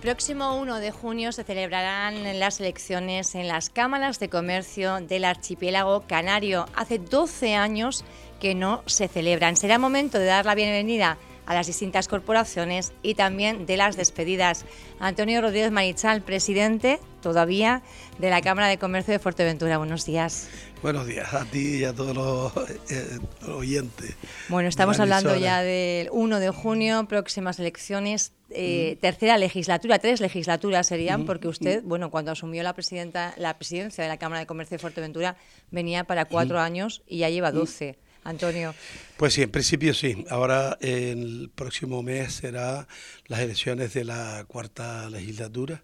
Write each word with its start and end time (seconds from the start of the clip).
Próximo 0.00 0.58
1 0.58 0.80
de 0.80 0.92
junio 0.92 1.30
se 1.30 1.44
celebrarán 1.44 2.38
las 2.38 2.58
elecciones 2.58 3.34
en 3.34 3.48
las 3.48 3.68
cámaras 3.68 4.18
de 4.18 4.30
comercio 4.30 4.98
del 5.00 5.26
archipiélago 5.26 6.04
canario. 6.06 6.64
Hace 6.74 6.98
12 6.98 7.54
años 7.54 8.02
que 8.40 8.54
no 8.54 8.82
se 8.86 9.08
celebran. 9.08 9.58
Será 9.58 9.78
momento 9.78 10.18
de 10.18 10.24
dar 10.24 10.46
la 10.46 10.54
bienvenida 10.54 11.18
a 11.44 11.54
las 11.54 11.66
distintas 11.66 12.08
corporaciones 12.08 12.92
y 13.02 13.14
también 13.14 13.66
de 13.66 13.76
las 13.76 13.98
despedidas. 13.98 14.64
Antonio 15.00 15.42
Rodríguez 15.42 15.70
Marichal, 15.70 16.22
presidente 16.22 16.98
todavía 17.20 17.82
de 18.18 18.30
la 18.30 18.40
Cámara 18.40 18.68
de 18.68 18.78
Comercio 18.78 19.12
de 19.12 19.18
Fuerteventura. 19.18 19.76
Buenos 19.76 20.06
días. 20.06 20.48
Buenos 20.80 21.06
días 21.06 21.34
a 21.34 21.44
ti 21.44 21.78
y 21.78 21.84
a 21.84 21.92
todos 21.92 22.16
los, 22.16 22.52
eh, 22.90 23.18
oyentes. 23.48 24.14
Bueno, 24.48 24.70
estamos 24.70 24.98
hablando 24.98 25.36
ya 25.36 25.60
del 25.60 26.08
1 26.10 26.40
de 26.40 26.48
junio, 26.48 27.04
próximas 27.06 27.58
elecciones, 27.58 28.32
eh, 28.50 28.98
tercera 29.00 29.38
legislatura, 29.38 29.98
tres 29.98 30.20
legislaturas 30.20 30.86
serían, 30.86 31.24
porque 31.24 31.48
usted, 31.48 31.82
bueno, 31.82 32.10
cuando 32.10 32.32
asumió 32.32 32.62
la, 32.62 32.74
presidenta, 32.74 33.34
la 33.36 33.56
presidencia 33.56 34.04
de 34.04 34.08
la 34.08 34.18
Cámara 34.18 34.40
de 34.40 34.46
Comercio 34.46 34.76
de 34.76 34.80
Fuerteventura, 34.80 35.36
venía 35.70 36.04
para 36.04 36.24
cuatro 36.24 36.58
años 36.60 37.02
y 37.06 37.18
ya 37.18 37.30
lleva 37.30 37.52
doce. 37.52 37.98
Antonio. 38.22 38.74
Pues 39.16 39.34
sí, 39.34 39.42
en 39.42 39.50
principio 39.50 39.94
sí. 39.94 40.24
Ahora 40.28 40.76
el 40.80 41.50
próximo 41.54 42.02
mes 42.02 42.34
será 42.34 42.86
las 43.26 43.40
elecciones 43.40 43.94
de 43.94 44.04
la 44.04 44.44
cuarta 44.46 45.08
legislatura. 45.08 45.82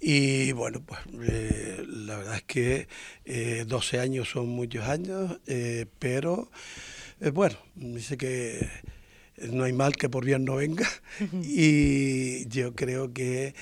Y 0.00 0.52
bueno, 0.52 0.82
pues 0.84 1.00
eh, 1.30 1.84
la 1.88 2.18
verdad 2.18 2.36
es 2.36 2.42
que 2.42 2.88
eh, 3.24 3.64
12 3.66 4.00
años 4.00 4.28
son 4.28 4.48
muchos 4.48 4.84
años, 4.86 5.38
eh, 5.46 5.86
pero 5.98 6.50
bueno, 7.32 7.56
dice 7.74 8.18
que 8.18 8.68
no 9.50 9.64
hay 9.64 9.72
mal 9.72 9.96
que 9.96 10.08
por 10.08 10.24
bien 10.24 10.44
no 10.44 10.56
venga. 10.56 10.88
y 11.42 12.46
yo 12.48 12.74
creo 12.74 13.12
que 13.12 13.54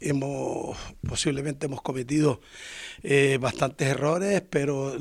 hemos 0.00 0.76
posiblemente 1.08 1.66
hemos 1.66 1.82
cometido 1.82 2.40
eh, 3.02 3.38
bastantes 3.40 3.88
errores, 3.88 4.42
pero 4.48 4.94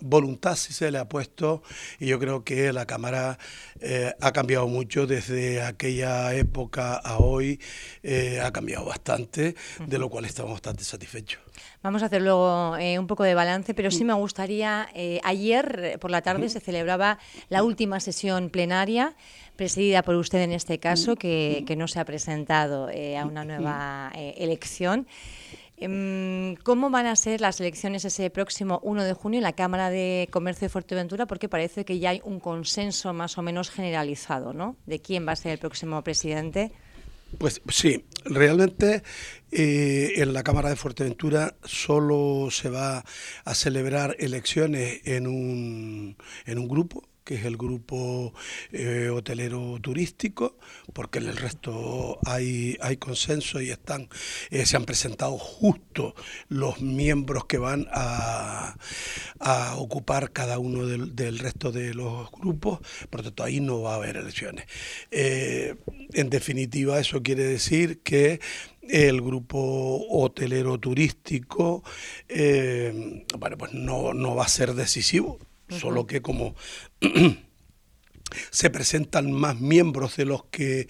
voluntad 0.00 0.56
sí 0.56 0.72
se 0.72 0.90
le 0.90 0.98
ha 0.98 1.08
puesto 1.08 1.62
y 2.00 2.06
yo 2.06 2.18
creo 2.18 2.44
que 2.44 2.72
la 2.72 2.86
Cámara 2.86 3.38
eh, 3.80 4.12
ha 4.20 4.32
cambiado 4.32 4.66
mucho 4.66 5.06
desde 5.06 5.62
aquella 5.62 6.34
época 6.34 6.94
a 6.94 7.18
hoy, 7.18 7.60
eh, 8.02 8.40
ha 8.40 8.52
cambiado 8.52 8.86
bastante, 8.86 9.54
de 9.86 9.98
lo 9.98 10.08
cual 10.08 10.24
estamos 10.24 10.52
bastante 10.52 10.84
satisfechos. 10.84 11.40
Vamos 11.82 12.02
a 12.02 12.06
hacer 12.06 12.22
luego 12.22 12.76
un 12.76 13.06
poco 13.06 13.24
de 13.24 13.34
balance, 13.34 13.74
pero 13.74 13.90
sí 13.90 14.04
me 14.04 14.14
gustaría, 14.14 14.88
ayer 15.24 15.98
por 16.00 16.10
la 16.10 16.22
tarde 16.22 16.48
se 16.48 16.60
celebraba 16.60 17.18
la 17.48 17.62
última 17.62 18.00
sesión 18.00 18.50
plenaria 18.50 19.14
presidida 19.56 20.02
por 20.02 20.14
usted 20.14 20.40
en 20.40 20.52
este 20.52 20.78
caso, 20.78 21.16
que, 21.16 21.64
no 21.76 21.88
se 21.88 22.00
ha 22.00 22.04
presentado 22.04 22.88
a 22.88 23.24
una 23.24 23.44
nueva 23.44 24.12
elección. 24.14 25.06
Em, 25.84 26.54
¿Cómo 26.62 26.90
van 26.90 27.06
a 27.06 27.16
ser 27.16 27.40
las 27.40 27.60
elecciones 27.60 28.04
ese 28.04 28.30
próximo 28.30 28.78
1 28.84 29.02
de 29.02 29.14
junio 29.14 29.38
en 29.38 29.42
la 29.42 29.52
Cámara 29.52 29.90
de 29.90 30.28
Comercio 30.30 30.66
de 30.66 30.68
Fuerteventura? 30.68 31.26
Porque 31.26 31.48
parece 31.48 31.84
que 31.84 31.98
ya 31.98 32.10
hay 32.10 32.20
un 32.22 32.38
consenso 32.38 33.12
más 33.12 33.36
o 33.36 33.42
menos 33.42 33.68
generalizado, 33.68 34.52
¿no? 34.52 34.76
De 34.86 35.00
quién 35.00 35.26
va 35.26 35.32
a 35.32 35.36
ser 35.36 35.50
el 35.50 35.58
próximo 35.58 36.00
presidente. 36.04 36.70
Pues 37.38 37.62
sí, 37.68 38.04
realmente 38.24 39.02
eh, 39.50 40.12
en 40.16 40.32
la 40.32 40.42
Cámara 40.42 40.68
de 40.68 40.76
Fuerteventura 40.76 41.56
solo 41.64 42.48
se 42.50 42.68
va 42.70 43.04
a 43.44 43.54
celebrar 43.54 44.16
elecciones 44.18 45.00
en 45.04 45.26
un, 45.26 46.16
en 46.46 46.58
un 46.58 46.68
grupo, 46.68 47.02
que 47.24 47.36
es 47.36 47.44
el 47.44 47.56
grupo 47.56 48.32
eh, 48.72 49.08
hotelero 49.08 49.78
turístico, 49.80 50.58
porque 50.92 51.18
en 51.18 51.28
el 51.28 51.36
resto 51.36 52.18
hay, 52.24 52.76
hay 52.80 52.96
consenso 52.96 53.60
y 53.60 53.70
están, 53.70 54.08
eh, 54.50 54.66
se 54.66 54.76
han 54.76 54.84
presentado 54.84 55.38
justo 55.38 56.14
los 56.48 56.80
miembros 56.80 57.44
que 57.46 57.58
van 57.58 57.86
a, 57.92 58.76
ocupar 59.76 60.32
cada 60.32 60.58
uno 60.58 60.86
del, 60.86 61.38
resto 61.38 61.72
de 61.72 61.94
los 61.94 62.30
grupos, 62.30 62.80
por 63.10 63.20
lo 63.20 63.24
tanto 63.24 63.44
ahí 63.44 63.60
no 63.60 63.82
va 63.82 63.92
a 63.92 63.96
haber 63.96 64.16
elecciones. 64.16 64.66
Eh, 65.10 65.76
en 66.12 66.30
definitiva, 66.30 66.98
eso 66.98 67.22
quiere 67.22 67.44
decir 67.44 68.00
que 68.02 68.40
el 68.82 69.20
grupo 69.20 70.06
hotelero 70.10 70.78
turístico 70.78 71.82
bueno, 73.38 73.58
pues 73.58 73.72
no, 73.72 74.14
no 74.14 74.34
va 74.34 74.44
a 74.44 74.48
ser 74.48 74.74
decisivo 74.74 75.38
solo 75.72 76.06
que 76.06 76.22
como 76.22 76.54
se 78.50 78.70
presentan 78.70 79.32
más 79.32 79.60
miembros 79.60 80.16
de 80.16 80.24
los 80.24 80.44
que 80.44 80.86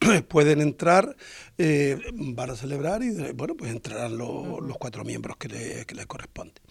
pueden 0.28 0.60
entrar, 0.60 1.16
eh, 1.58 1.98
van 2.14 2.50
a 2.50 2.56
celebrar 2.56 3.02
y 3.02 3.32
bueno, 3.32 3.56
pues 3.56 3.70
entrarán 3.70 4.16
los, 4.16 4.76
cuatro 4.78 5.04
miembros 5.04 5.36
que 5.36 5.48
le, 5.48 5.86
que 5.86 5.94
le 5.94 6.06
corresponden. 6.06 6.62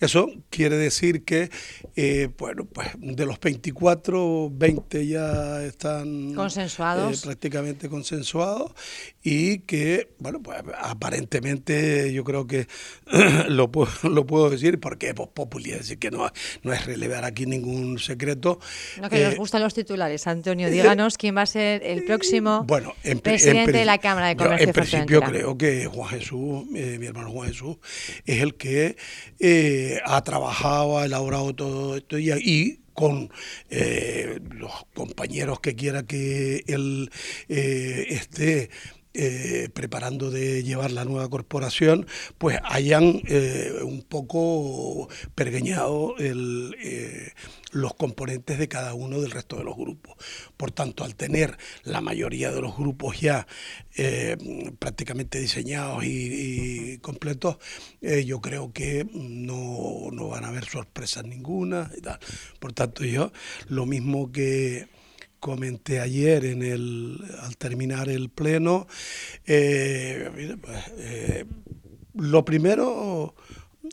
Eso 0.00 0.30
quiere 0.50 0.76
decir 0.76 1.24
que, 1.24 1.50
eh, 1.94 2.28
bueno, 2.38 2.64
pues 2.64 2.88
de 2.98 3.26
los 3.26 3.40
24, 3.40 4.50
20 4.52 5.06
ya 5.06 5.62
están 5.64 6.34
consensuados. 6.34 7.18
Eh, 7.18 7.26
prácticamente 7.26 7.88
consensuados 7.88 8.72
y 9.22 9.60
que, 9.60 10.10
bueno, 10.18 10.42
pues 10.42 10.58
aparentemente 10.78 12.12
yo 12.12 12.24
creo 12.24 12.46
que 12.46 12.66
lo, 13.48 13.70
puedo, 13.70 13.90
lo 14.08 14.26
puedo 14.26 14.50
decir 14.50 14.80
porque 14.80 15.08
es 15.08 15.14
Populi, 15.14 15.72
es 15.72 15.78
decir, 15.78 15.98
que 15.98 16.10
no, 16.10 16.30
no 16.62 16.72
es 16.72 16.86
relevar 16.86 17.24
aquí 17.24 17.46
ningún 17.46 17.98
secreto. 17.98 18.60
No, 19.00 19.08
que 19.10 19.22
nos 19.22 19.34
eh, 19.34 19.36
gustan 19.36 19.62
los 19.62 19.74
titulares, 19.74 20.26
Antonio. 20.26 20.70
Díganos 20.70 21.18
quién 21.18 21.36
va 21.36 21.42
a 21.42 21.46
ser 21.46 21.82
el 21.84 22.04
próximo 22.04 22.64
bueno, 22.64 22.94
presidente 23.22 23.72
de 23.72 23.84
la 23.84 23.98
Cámara 23.98 24.28
de 24.28 24.36
Comercio. 24.36 24.66
en 24.66 24.72
principio 24.72 25.20
creo 25.22 25.58
que 25.58 25.86
Juan 25.86 26.10
Jesús, 26.10 26.66
mi 26.66 27.06
hermano 27.06 27.30
Juan 27.30 27.48
Jesús, 27.48 27.76
es 28.24 28.42
el 28.42 28.54
que 28.54 28.96
eh, 29.58 30.00
ha 30.04 30.22
trabajado, 30.22 30.98
ha 30.98 31.06
elaborado 31.06 31.54
todo 31.54 31.96
esto 31.96 32.18
y, 32.18 32.80
con 32.92 33.30
eh, 33.70 34.40
los 34.50 34.72
compañeros 34.94 35.60
que 35.60 35.74
quiera 35.74 36.02
que 36.02 36.64
él 36.66 37.10
eh, 37.48 38.06
esté 38.10 38.70
preparando 39.72 40.30
de 40.30 40.62
llevar 40.62 40.92
la 40.92 41.04
nueva 41.04 41.28
corporación, 41.28 42.06
pues 42.38 42.58
hayan 42.64 43.22
un 43.82 44.04
poco 44.08 45.08
pergeñado 45.34 46.14
el, 46.18 46.74
los 47.76 47.94
componentes 47.94 48.58
de 48.58 48.68
cada 48.68 48.94
uno 48.94 49.20
del 49.20 49.30
resto 49.30 49.56
de 49.56 49.64
los 49.64 49.76
grupos. 49.76 50.16
Por 50.56 50.70
tanto, 50.70 51.04
al 51.04 51.14
tener 51.14 51.56
la 51.84 52.00
mayoría 52.00 52.50
de 52.50 52.60
los 52.60 52.76
grupos 52.76 53.20
ya 53.20 53.46
eh, 53.96 54.36
prácticamente 54.78 55.38
diseñados 55.38 56.04
y, 56.04 56.98
completos, 56.98 57.58
eh, 58.00 58.24
yo 58.24 58.40
creo 58.40 58.72
que 58.72 59.06
no, 59.12 60.10
van 60.28 60.44
a 60.44 60.48
haber 60.48 60.64
sorpresas 60.64 61.24
ninguna. 61.24 61.90
Por 62.58 62.72
tanto, 62.72 63.04
yo 63.04 63.32
lo 63.68 63.86
mismo 63.86 64.32
que 64.32 64.88
comenté 65.46 66.00
ayer 66.00 66.44
en 66.44 66.64
el, 66.64 67.24
al 67.40 67.56
terminar 67.56 68.08
el 68.08 68.30
pleno, 68.30 68.88
eh, 69.46 70.56
pues, 70.60 71.46
lo 72.14 72.44
primero, 72.44 73.36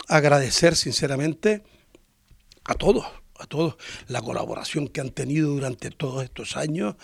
agradecer 0.08 0.75
sinceramente 0.75 1.62
a 2.64 2.74
todos 2.74 3.06
a 3.40 3.46
todos 3.46 3.75
la 4.08 4.22
colaboración 4.22 4.88
que 4.88 5.02
han 5.02 5.09
tenido 5.09 5.50
durante 5.50 5.91
todos 5.91 6.23
estos 6.23 6.55
años 6.55 6.96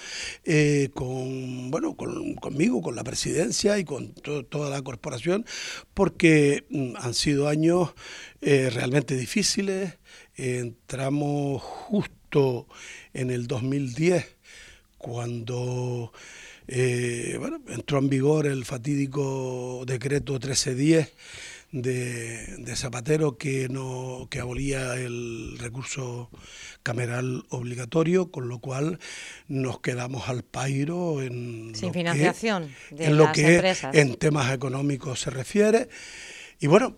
eh, 0.45 0.89
con 0.93 1.69
bueno 1.69 1.95
conmigo 1.95 2.81
con 2.81 2.95
la 2.95 3.03
presidencia 3.03 3.77
y 3.77 3.83
con 3.83 4.13
toda 4.13 4.69
la 4.69 4.81
corporación 4.81 5.45
porque 5.93 6.65
mm, 6.69 6.93
han 6.97 7.13
sido 7.13 7.47
años 7.47 7.93
eh, 8.41 8.69
realmente 8.71 9.15
difíciles. 9.15 9.97
Entramos 10.35 11.61
justo 11.61 12.67
en 13.13 13.31
el 13.31 13.47
2010 13.47 14.38
cuando 14.99 16.13
eh, 16.67 17.35
bueno, 17.39 17.59
entró 17.69 17.97
en 17.97 18.09
vigor 18.09 18.45
el 18.45 18.63
fatídico 18.63 19.83
decreto 19.87 20.33
1310 20.33 21.11
de, 21.71 22.75
Zapatero 22.75 23.37
que, 23.37 23.69
no, 23.69 24.27
que 24.29 24.39
abolía 24.39 24.95
el 24.95 25.57
recurso 25.59 26.29
cameral 26.83 27.43
obligatorio, 27.49 28.29
con 28.29 28.47
lo 28.49 28.59
cual 28.59 28.99
nos 29.47 29.79
quedamos 29.79 30.29
al 30.29 30.43
pairo 30.43 31.23
en 31.23 31.73
Sin 31.75 31.91
financiación 31.91 32.73
de 32.91 33.05
en 33.05 33.17
lo 33.17 33.31
que 33.31 33.75
en 33.93 34.15
temas 34.15 34.53
económicos 34.53 35.21
se 35.21 35.31
refiere. 35.31 35.89
Y 36.59 36.67
bueno, 36.67 36.97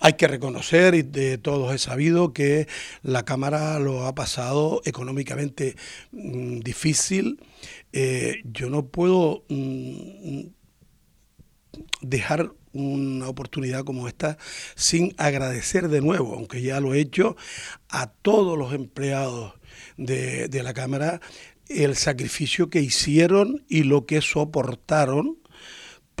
hay 0.00 0.14
que 0.14 0.26
reconocer, 0.26 0.94
y 0.94 1.02
de 1.02 1.38
todos 1.38 1.74
he 1.74 1.78
sabido, 1.78 2.32
que 2.32 2.66
la 3.02 3.24
Cámara 3.24 3.78
lo 3.78 4.06
ha 4.06 4.14
pasado 4.14 4.80
económicamente 4.84 5.76
mm, 6.12 6.60
difícil. 6.60 7.40
Eh, 7.92 8.40
yo 8.44 8.70
no 8.70 8.86
puedo 8.86 9.44
mm, 9.48 10.46
dejar 12.00 12.52
una 12.72 13.28
oportunidad 13.28 13.84
como 13.84 14.08
esta 14.08 14.38
sin 14.74 15.14
agradecer 15.18 15.88
de 15.88 16.00
nuevo, 16.00 16.34
aunque 16.34 16.62
ya 16.62 16.80
lo 16.80 16.94
he 16.94 17.00
hecho, 17.00 17.36
a 17.88 18.06
todos 18.06 18.56
los 18.56 18.72
empleados 18.72 19.54
de, 19.96 20.48
la 20.62 20.72
Cámara 20.72 21.20
el 21.68 21.94
sacrificio 21.94 22.70
que 22.70 22.80
hicieron 22.80 23.64
y 23.68 23.84
lo 23.84 24.06
que 24.06 24.20
soportaron 24.20 25.39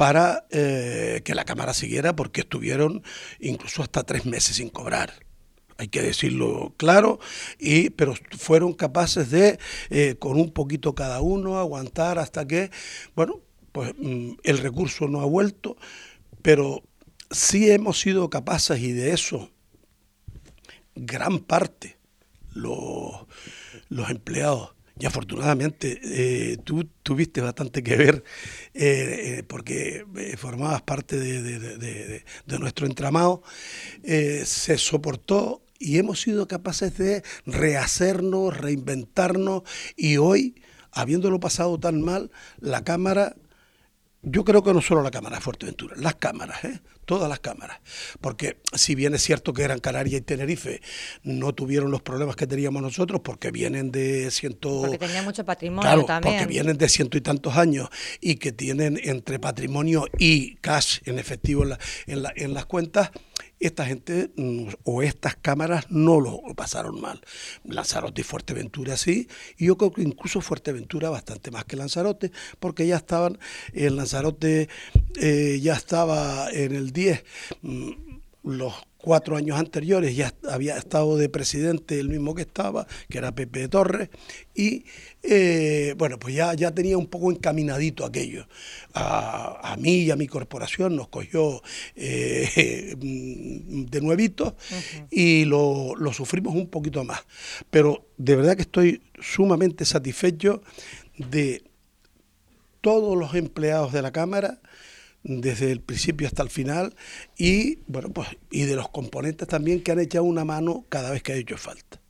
para 0.00 0.46
eh, 0.48 1.20
que 1.26 1.34
la 1.34 1.44
Cámara 1.44 1.74
siguiera, 1.74 2.16
porque 2.16 2.40
estuvieron 2.40 3.02
incluso 3.38 3.82
hasta 3.82 4.02
tres 4.02 4.24
meses 4.24 4.56
sin 4.56 4.70
cobrar. 4.70 5.12
Hay 5.76 5.88
que 5.88 6.00
decirlo 6.00 6.72
claro, 6.78 7.20
y, 7.58 7.90
pero 7.90 8.14
fueron 8.38 8.72
capaces 8.72 9.30
de, 9.30 9.58
eh, 9.90 10.14
con 10.18 10.40
un 10.40 10.52
poquito 10.52 10.94
cada 10.94 11.20
uno, 11.20 11.58
aguantar 11.58 12.18
hasta 12.18 12.46
que, 12.46 12.70
bueno, 13.14 13.42
pues 13.72 13.92
mm, 13.98 14.36
el 14.42 14.56
recurso 14.56 15.06
no 15.06 15.20
ha 15.20 15.26
vuelto, 15.26 15.76
pero 16.40 16.82
sí 17.30 17.70
hemos 17.70 18.00
sido 18.00 18.30
capaces, 18.30 18.80
y 18.80 18.92
de 18.92 19.12
eso 19.12 19.50
gran 20.94 21.40
parte 21.40 21.98
los, 22.54 23.26
los 23.90 24.08
empleados 24.08 24.70
y 25.00 25.06
afortunadamente 25.06 25.98
eh, 26.04 26.58
tú 26.62 26.84
tuviste 27.02 27.40
bastante 27.40 27.82
que 27.82 27.96
ver 27.96 28.22
eh, 28.74 29.38
eh, 29.38 29.42
porque 29.48 30.04
formabas 30.36 30.82
parte 30.82 31.18
de, 31.18 32.24
nuestro 32.58 32.86
entramado, 32.86 33.42
se 34.04 34.76
soportó 34.76 35.62
y 35.78 35.96
hemos 35.96 36.20
sido 36.20 36.46
capaces 36.46 36.98
de 36.98 37.22
rehacernos, 37.46 38.56
reinventarnos 38.56 39.62
y 39.96 40.18
hoy, 40.18 40.62
habiéndolo 40.92 41.40
pasado 41.40 41.80
tan 41.80 42.02
mal, 42.02 42.30
la 42.58 42.84
Cámara 42.84 43.34
yo 44.22 44.44
creo 44.44 44.62
que 44.62 44.74
no 44.74 44.82
solo 44.82 45.02
la 45.02 45.10
Cámara 45.10 45.36
de 45.36 45.42
Fuerteventura, 45.42 45.94
las 45.96 46.16
cámaras. 46.16 46.58
Todas 47.10 47.28
las 47.28 47.40
cámaras. 47.40 47.80
Porque 48.20 48.58
si 48.72 48.94
bien 48.94 49.14
es 49.14 49.22
cierto 49.22 49.52
que 49.52 49.64
Gran 49.64 49.80
Canaria 49.80 50.18
y 50.18 50.20
Tenerife 50.20 50.80
no 51.24 51.52
tuvieron 51.52 51.90
los 51.90 52.02
problemas 52.02 52.36
que 52.36 52.46
teníamos 52.46 52.82
nosotros, 52.82 53.20
porque 53.24 53.50
vienen 53.50 53.90
de 53.90 54.30
ciento... 54.30 54.82
Porque 54.82 54.96
tenían 54.96 55.24
mucho 55.24 55.44
patrimonio 55.44 56.04
también. 56.04 56.36
porque 56.36 56.46
vienen 56.46 56.78
de 56.78 56.88
ciento 56.88 57.18
y 57.18 57.20
tantos 57.20 57.56
años 57.56 57.88
y 58.20 58.36
que 58.36 58.52
tienen 58.52 58.96
entre 59.02 59.40
patrimonio 59.40 60.06
y 60.18 60.54
cash 60.58 61.00
en 61.04 61.18
efectivo 61.18 61.64
en, 61.64 62.22
en 62.36 62.54
las 62.54 62.66
cuentas, 62.66 63.10
esta 63.60 63.84
gente 63.84 64.30
mm, 64.36 64.68
o 64.84 65.02
estas 65.02 65.36
cámaras 65.36 65.90
no 65.90 66.18
lo 66.18 66.40
pasaron 66.56 67.00
mal. 67.00 67.20
Lanzarote 67.64 68.22
y 68.22 68.24
Fuerteventura 68.24 68.96
sí, 68.96 69.28
y 69.58 69.66
yo 69.66 69.76
creo 69.76 69.92
que 69.92 70.02
incluso 70.02 70.40
Fuerteventura 70.40 71.10
bastante 71.10 71.50
más 71.50 71.66
que 71.66 71.76
Lanzarote, 71.76 72.32
porque 72.58 72.86
ya 72.86 72.96
estaban, 72.96 73.38
el 73.74 73.96
Lanzarote 73.96 74.68
eh, 75.20 75.60
ya 75.62 75.74
estaba 75.74 76.50
en 76.50 76.74
el 76.74 76.92
10, 76.92 77.22
mm, 77.62 77.90
los 78.44 78.74
cuatro 79.00 79.36
años 79.36 79.58
anteriores 79.58 80.14
ya 80.14 80.32
había 80.48 80.76
estado 80.76 81.16
de 81.16 81.28
presidente 81.28 81.98
el 81.98 82.08
mismo 82.08 82.34
que 82.34 82.42
estaba, 82.42 82.86
que 83.08 83.18
era 83.18 83.34
Pepe 83.34 83.68
Torres, 83.68 84.10
y 84.54 84.84
eh, 85.22 85.94
bueno, 85.96 86.18
pues 86.18 86.34
ya, 86.34 86.54
ya 86.54 86.70
tenía 86.72 86.96
un 86.98 87.06
poco 87.06 87.30
encaminadito 87.30 88.04
aquello. 88.04 88.46
A, 88.94 89.76
mí 89.78 90.02
y 90.02 90.10
a 90.10 90.16
mi 90.16 90.26
corporación 90.26 90.96
nos 90.96 91.08
cogió 91.08 91.62
eh, 91.96 92.94
de 92.98 94.00
nuevito 94.00 94.56
y 95.10 95.44
lo, 95.44 95.94
lo 95.96 96.12
sufrimos 96.12 96.54
un 96.54 96.68
poquito 96.68 97.04
más. 97.04 97.20
Pero 97.70 98.06
de 98.16 98.36
verdad 98.36 98.56
que 98.56 98.62
estoy 98.62 99.02
sumamente 99.20 99.84
satisfecho 99.84 100.62
de 101.16 101.62
todos 102.80 103.16
los 103.16 103.34
empleados 103.34 103.92
de 103.92 104.02
la 104.02 104.10
Cámara, 104.10 104.60
desde 105.22 105.70
el 105.70 105.80
principio 105.80 106.26
hasta 106.26 106.42
el 106.42 106.50
final 106.50 106.94
y 107.36 107.80
bueno 107.86 108.10
pues 108.10 108.28
y 108.50 108.62
de 108.62 108.76
los 108.76 108.88
componentes 108.88 109.46
también 109.48 109.82
que 109.82 109.92
han 109.92 110.00
echado 110.00 110.24
una 110.24 110.44
mano 110.44 110.84
cada 110.88 111.10
vez 111.10 111.22
que 111.22 111.32
ha 111.32 111.36
hecho 111.36 111.56
falta. 111.56 112.00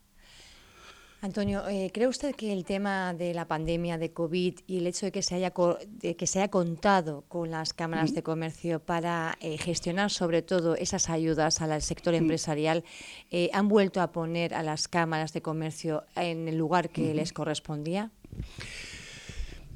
Antonio, 1.23 1.69
eh, 1.69 1.91
¿cree 1.93 2.09
usted 2.09 2.35
que 2.35 2.51
el 2.51 2.65
tema 2.65 3.12
de 3.12 3.35
la 3.35 3.47
pandemia 3.47 3.99
de 3.99 4.11
COVID 4.11 4.61
y 4.67 4.79
el 4.79 4.87
hecho 4.87 5.05
de 5.05 5.12
que 5.12 5.21
se 5.21 5.35
haya, 5.35 5.53
que 5.53 6.27
se 6.27 6.39
haya 6.39 6.49
contado 6.49 7.25
con 7.29 7.51
las 7.51 7.75
cámaras 7.75 8.15
de 8.15 8.23
comercio 8.23 8.81
para 8.81 9.37
eh, 9.43 9.59
gestionar 9.59 10.11
sobre 10.11 10.41
todo 10.41 10.77
esas 10.77 11.11
ayudas 11.11 11.61
al 11.61 11.83
sector 11.83 12.15
empresarial 12.15 12.85
eh, 13.31 13.51
han 13.53 13.69
vuelto 13.69 14.01
a 14.01 14.13
poner 14.13 14.55
a 14.55 14.63
las 14.63 14.89
cámaras 14.89 15.35
de 15.35 15.43
comercio 15.43 16.05
en 16.17 16.49
el 16.49 16.56
lugar 16.56 16.89
que 16.89 17.13
les 17.13 17.35
correspondía? 17.35 18.11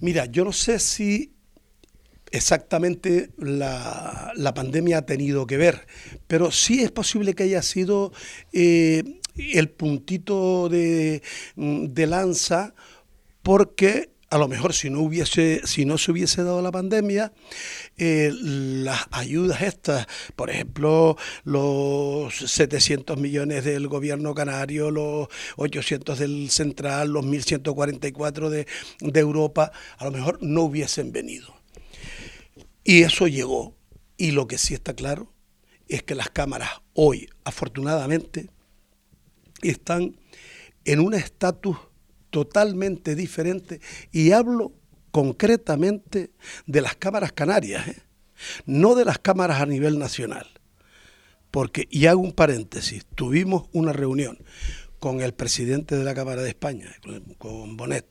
Mira, 0.01 0.25
yo 0.25 0.47
no 0.47 0.53
sé 0.53 0.79
si 0.79 1.34
exactamente 2.35 3.31
la, 3.39 4.33
pandemia 4.55 4.99
ha 4.99 5.07
tenido 5.07 5.47
que 5.47 5.57
ver, 5.57 5.87
pero 6.27 6.51
sí 6.51 6.83
es 6.83 6.91
posible 6.91 7.35
que 7.35 7.45
haya 7.45 7.63
sido 7.63 8.13
eh, 8.53 9.05
el 9.37 9.69
puntito 9.71 10.69
de, 10.69 11.23
de 11.57 12.07
lanza 12.07 12.75
porque 13.43 14.11
a 14.31 14.39
lo 14.39 14.49
mejor 14.49 14.73
si 14.73 14.91
no 14.91 15.01
hubiese, 15.01 15.61
si 15.65 15.85
no 15.85 15.97
se 15.97 16.11
hubiese 16.11 16.43
dado 16.43 16.61
la 16.61 16.73
pandemia, 16.73 17.33
eh, 17.97 18.33
las 18.35 19.07
ayudas 19.13 19.63
estas, 19.63 20.09
por 20.35 20.51
ejemplo, 20.51 21.17
los 21.45 22.35
700 22.35 23.17
millones 23.17 23.65
del 23.65 23.87
gobierno 23.87 24.35
canario, 24.35 24.91
los 24.91 25.29
800 25.57 26.19
del 26.19 26.51
central, 26.51 27.11
los 27.11 27.25
1144 27.25 28.51
de, 28.51 28.67
de 29.01 29.21
Europa, 29.21 29.71
a 29.99 30.05
lo 30.05 30.11
mejor 30.11 30.39
no 30.43 30.63
hubiesen 30.63 31.13
venido. 31.13 31.64
Y 32.85 33.03
eso 33.03 33.27
llegó. 33.27 33.75
Y 34.17 34.31
lo 34.31 34.47
que 34.47 34.59
sí 34.59 34.75
está 34.75 34.95
claro 34.95 35.33
es 35.89 36.03
que 36.03 36.15
las 36.15 36.31
cámaras 36.31 36.71
hoy, 36.93 37.29
afortunadamente, 37.45 38.51
están 39.63 40.17
en 40.85 41.01
un 41.01 41.15
estatus 41.15 41.79
totalmente 42.31 43.15
diferente. 43.15 43.81
Y 44.13 44.33
hablo 44.33 44.73
concretamente 45.11 46.31
de 46.67 46.81
las 46.81 46.97
cámaras 46.97 47.33
canarias, 47.33 47.89
¿eh? 47.89 47.97
no 48.67 48.95
de 48.95 49.05
las 49.05 49.19
cámaras 49.19 49.61
a 49.61 49.67
nivel 49.67 49.99
nacional. 49.99 50.47
Porque, 51.51 51.87
y 51.91 52.07
hago 52.07 52.21
un 52.21 52.33
paréntesis, 52.33 53.07
tuvimos 53.15 53.69
una 53.73 53.93
reunión 53.93 54.39
con 54.99 55.21
el 55.21 55.35
presidente 55.35 55.97
de 55.97 56.03
la 56.03 56.15
Cámara 56.15 56.43
de 56.43 56.49
España, 56.49 56.93
con 57.39 57.77
Bonet, 57.77 58.07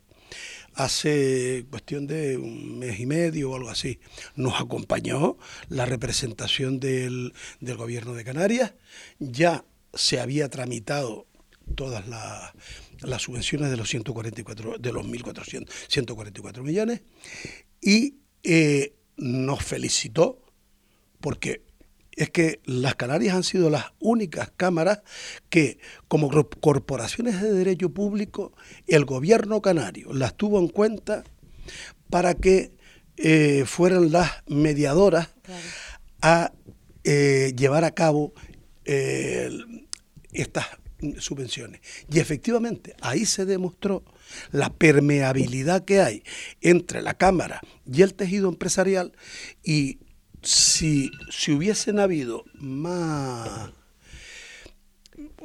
hace 0.76 1.66
cuestión 1.70 2.08
de 2.08 2.38
un 2.38 2.80
mes 2.80 3.00
y 3.00 3.06
medio 3.06 3.52
o 3.52 3.56
algo 3.56 3.70
así. 3.70 4.00
Nos 4.36 4.60
acompañó 4.60 5.38
la 5.70 5.86
representación 5.86 6.80
del, 6.80 7.34
gobierno 7.62 8.14
de 8.14 8.24
Canarias, 8.24 8.74
ya 9.20 9.66
se 9.94 10.20
había 10.20 10.50
tramitado 10.50 11.28
todas 11.76 12.08
las, 12.08 13.22
subvenciones 13.22 13.70
de 13.70 13.78
los 13.78 13.90
144, 13.90 14.78
de 14.78 14.92
los 14.92 15.06
1.400, 15.06 15.70
144 15.88 16.64
millones 16.64 17.02
y 17.82 18.16
eh, 18.44 18.96
nos 19.18 19.64
felicitó 19.64 20.40
porque 21.20 21.64
es 22.16 22.30
que 22.30 22.60
las 22.66 22.96
Canarias 22.96 23.36
han 23.36 23.44
sido 23.44 23.70
las 23.70 23.86
únicas 24.00 24.52
cámaras 24.56 25.02
que, 25.50 25.80
como 26.08 26.30
corporaciones 26.62 27.42
de 27.42 27.52
derecho 27.52 27.90
público, 27.90 28.54
el 28.88 29.06
gobierno 29.06 29.62
canario 29.62 30.14
las 30.14 30.36
tuvo 30.36 30.60
en 30.60 30.68
cuenta 30.68 31.24
para 32.10 32.34
que 32.36 32.72
eh, 33.18 33.64
fueran 33.66 34.12
las 34.12 34.30
mediadoras 34.48 35.30
a 36.22 36.54
eh, 37.04 37.54
llevar 37.58 37.84
a 37.84 37.92
cabo 37.92 38.34
eh, 38.86 39.50
estas 40.32 40.66
subvenciones. 41.20 41.82
Y 42.12 42.20
efectivamente, 42.20 42.96
ahí 43.02 43.26
se 43.26 43.46
demostró 43.46 44.04
la 44.52 44.72
permeabilidad 44.72 45.84
que 45.84 46.02
hay 46.02 46.24
entre 46.62 47.02
la 47.02 47.14
Cámara 47.14 47.62
y 47.86 48.02
el 48.02 48.14
tejido 48.14 48.50
empresarial 48.50 49.14
y 49.64 50.00
si, 50.44 51.12
si 51.30 51.52
hubiesen 51.52 52.00
habido 52.00 52.46
más, 52.56 53.72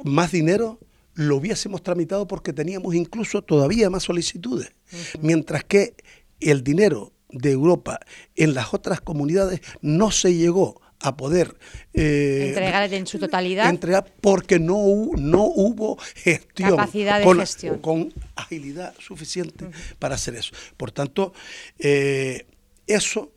más 0.03 0.31
dinero, 0.31 0.79
lo 1.15 1.37
hubiésemos 1.37 1.83
tramitado 1.83 2.27
porque 2.27 2.53
teníamos 2.53 2.95
incluso 2.95 3.41
todavía 3.41 3.89
más 3.89 4.03
solicitudes. 4.03 4.71
Mientras 5.21 5.63
que 5.63 5.95
el 6.39 6.63
dinero 6.63 7.13
de 7.29 7.51
Europa 7.51 7.99
en 8.35 8.53
las 8.53 8.73
otras 8.73 9.01
comunidades 9.01 9.61
no 9.81 10.11
se 10.11 10.33
llegó 10.33 10.81
a 11.01 11.15
poder 11.15 11.57
eh, 11.93 12.47
entregar 12.49 12.93
en 12.93 13.07
su 13.07 13.19
totalidad. 13.19 13.69
entregar 13.69 14.11
porque 14.19 14.59
no, 14.59 14.75
no 15.17 15.43
hubo 15.43 15.97
gestión 16.15 16.71
capacidad 16.71 17.19
de 17.19 17.25
con, 17.25 17.39
gestión. 17.39 17.79
con 17.79 18.13
agilidad 18.35 18.93
suficiente 18.99 19.69
para 19.97 20.15
hacer 20.15 20.35
eso. 20.35 20.53
Por 20.75 20.91
tanto 20.91 21.33
eh, 21.77 22.45
eso 22.85 23.31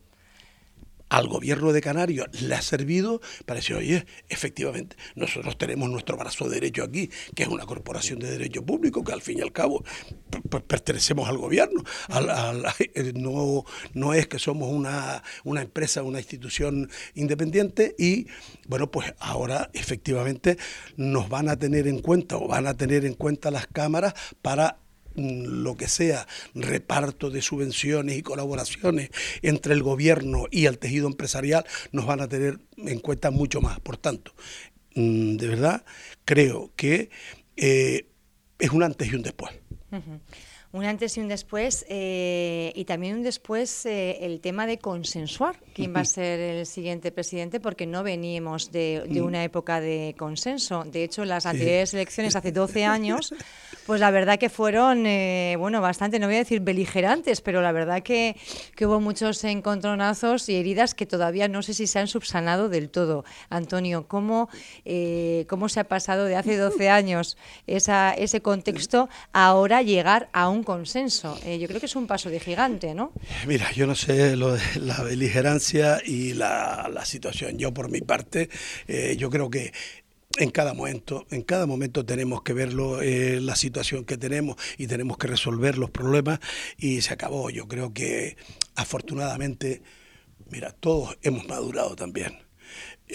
al 1.12 1.28
gobierno 1.28 1.74
de 1.74 1.82
Canarias 1.82 2.26
le 2.40 2.54
ha 2.54 2.62
servido 2.62 3.20
para 3.44 3.60
decir, 3.60 3.76
oye, 3.76 4.06
efectivamente, 4.30 4.96
nosotros 5.14 5.58
tenemos 5.58 5.90
nuestro 5.90 6.16
brazo 6.16 6.48
derecho 6.48 6.82
aquí, 6.82 7.10
que 7.34 7.42
es 7.42 7.50
una 7.50 7.66
corporación 7.66 8.18
de 8.18 8.30
derecho 8.30 8.64
público, 8.64 9.04
que 9.04 9.12
al 9.12 9.20
fin 9.20 9.38
y 9.38 9.42
al 9.42 9.52
cabo 9.52 9.84
pertenecemos 10.66 11.28
al 11.28 11.36
gobierno. 11.36 11.84
Eh, 12.94 13.12
no, 13.14 13.64
no 13.92 14.14
es 14.14 14.26
que 14.26 14.38
somos 14.38 14.70
una, 14.70 15.22
una 15.44 15.60
empresa, 15.60 16.02
una 16.02 16.18
institución 16.18 16.90
independiente 17.14 17.94
y, 17.98 18.26
bueno, 18.66 18.90
pues 18.90 19.12
ahora 19.18 19.70
efectivamente 19.74 20.56
nos 20.96 21.28
van 21.28 21.50
a 21.50 21.58
tener 21.58 21.88
en 21.88 21.98
cuenta 22.00 22.38
o 22.38 22.48
van 22.48 22.66
a 22.66 22.74
tener 22.74 23.04
en 23.04 23.12
cuenta 23.12 23.50
las 23.50 23.66
cámaras 23.66 24.14
para 24.40 24.81
lo 25.16 25.76
que 25.76 25.88
sea 25.88 26.26
reparto 26.54 27.30
de 27.30 27.42
subvenciones 27.42 28.16
y 28.16 28.22
colaboraciones 28.22 29.10
entre 29.42 29.74
el 29.74 29.82
gobierno 29.82 30.46
y 30.50 30.66
el 30.66 30.78
tejido 30.78 31.06
empresarial, 31.06 31.64
nos 31.92 32.06
van 32.06 32.20
a 32.20 32.28
tener 32.28 32.58
en 32.76 32.98
cuenta 33.00 33.30
mucho 33.30 33.60
más. 33.60 33.80
Por 33.80 33.96
tanto, 33.96 34.32
mm, 34.94 35.36
de 35.36 35.46
verdad, 35.48 35.84
creo 36.24 36.72
que 36.76 37.10
eh, 37.56 38.06
es 38.58 38.70
un 38.70 38.82
antes 38.82 39.12
y 39.12 39.14
un 39.14 39.22
después. 39.22 39.52
Un 40.72 40.86
antes 40.86 41.18
y 41.18 41.20
un 41.20 41.28
después, 41.28 41.84
eh, 41.90 42.72
y 42.74 42.86
también 42.86 43.16
un 43.16 43.22
después 43.22 43.84
eh, 43.84 44.18
el 44.22 44.40
tema 44.40 44.66
de 44.66 44.78
consensuar 44.78 45.60
quién 45.74 45.94
va 45.94 46.00
a 46.00 46.04
ser 46.06 46.40
el 46.40 46.66
siguiente 46.66 47.12
presidente, 47.12 47.60
porque 47.60 47.86
no 47.86 48.02
veníamos 48.02 48.72
de, 48.72 49.04
mm. 49.06 49.18
una 49.22 49.44
época 49.44 49.80
de 49.80 50.14
consenso. 50.16 50.84
De 50.84 51.04
hecho, 51.04 51.26
las 51.26 51.44
anteriores 51.44 51.92
elecciones 51.92 52.36
hace 52.36 52.52
12 52.52 52.84
años, 52.86 53.34
pues 53.86 54.00
la 54.00 54.10
verdad 54.10 54.38
que 54.38 54.48
fueron, 54.48 55.04
eh, 55.06 55.56
bueno, 55.58 55.82
bastante, 55.82 56.18
no 56.18 56.26
voy 56.26 56.36
a 56.36 56.38
decir 56.38 56.60
beligerantes, 56.60 57.42
pero 57.42 57.60
la 57.60 57.72
verdad 57.72 58.02
que, 58.02 58.36
que, 58.74 58.86
hubo 58.86 58.98
muchos 58.98 59.44
encontronazos 59.44 60.48
y 60.48 60.56
heridas 60.56 60.94
que 60.94 61.04
todavía 61.04 61.48
no 61.48 61.62
sé 61.62 61.74
si 61.74 61.86
se 61.86 61.98
han 61.98 62.08
subsanado 62.08 62.70
del 62.70 62.88
todo. 62.88 63.26
Antonio, 63.50 64.08
¿cómo, 64.08 64.48
cómo 65.48 65.68
se 65.68 65.80
ha 65.80 65.84
pasado 65.84 66.24
de 66.24 66.36
hace 66.36 66.56
12 66.56 66.88
años 66.90 67.36
esa, 67.66 68.14
ese 68.14 68.40
contexto 68.40 69.10
a 69.34 69.52
ahora 69.52 69.82
llegar 69.82 70.28
a 70.32 70.48
un 70.48 70.61
consenso. 70.62 71.38
Eh, 71.44 71.58
yo 71.58 71.68
creo 71.68 71.80
que 71.80 71.86
es 71.86 71.96
un 71.96 72.06
paso 72.06 72.30
de 72.30 72.40
gigante, 72.40 72.94
¿no? 72.94 73.12
Mira, 73.46 73.70
yo 73.72 73.86
no 73.86 73.94
sé 73.94 74.36
lo 74.36 74.54
de 74.54 74.60
la 74.80 75.02
beligerancia 75.02 76.00
y 76.04 76.34
la, 76.34 76.88
situación. 77.04 77.58
Yo 77.58 77.74
por 77.74 77.90
mi 77.90 78.00
parte, 78.00 78.48
eh, 78.86 79.16
yo 79.18 79.28
creo 79.28 79.50
que 79.50 79.72
en 80.38 80.50
cada 80.50 80.72
momento, 80.72 81.26
en 81.30 81.42
cada 81.42 81.66
momento 81.66 82.06
tenemos 82.06 82.42
que 82.42 82.52
verlo, 82.52 83.02
eh, 83.02 83.40
la 83.40 83.56
situación 83.56 84.04
que 84.04 84.16
tenemos 84.16 84.56
y 84.78 84.86
tenemos 84.86 85.18
que 85.18 85.26
resolver 85.26 85.78
los 85.78 85.90
problemas 85.90 86.40
y 86.78 87.00
se 87.02 87.12
acabó. 87.12 87.50
Yo 87.50 87.68
creo 87.68 87.92
que 87.92 88.36
afortunadamente, 88.74 89.82
mira, 90.50 90.72
todos 90.72 91.18
hemos 91.22 91.46
madurado 91.48 91.96
también. 91.96 92.38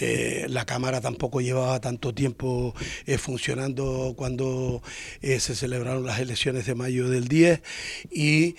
Eh, 0.00 0.46
la 0.48 0.64
Cámara 0.64 1.00
tampoco 1.00 1.40
llevaba 1.40 1.80
tanto 1.80 2.14
tiempo 2.14 2.72
eh, 3.04 3.18
funcionando 3.18 4.14
cuando 4.16 4.80
eh, 5.22 5.40
se 5.40 5.56
celebraron 5.56 6.06
las 6.06 6.20
elecciones 6.20 6.66
de 6.66 6.76
mayo 6.76 7.08
del 7.08 7.26
10 7.26 7.60
y 8.12 8.54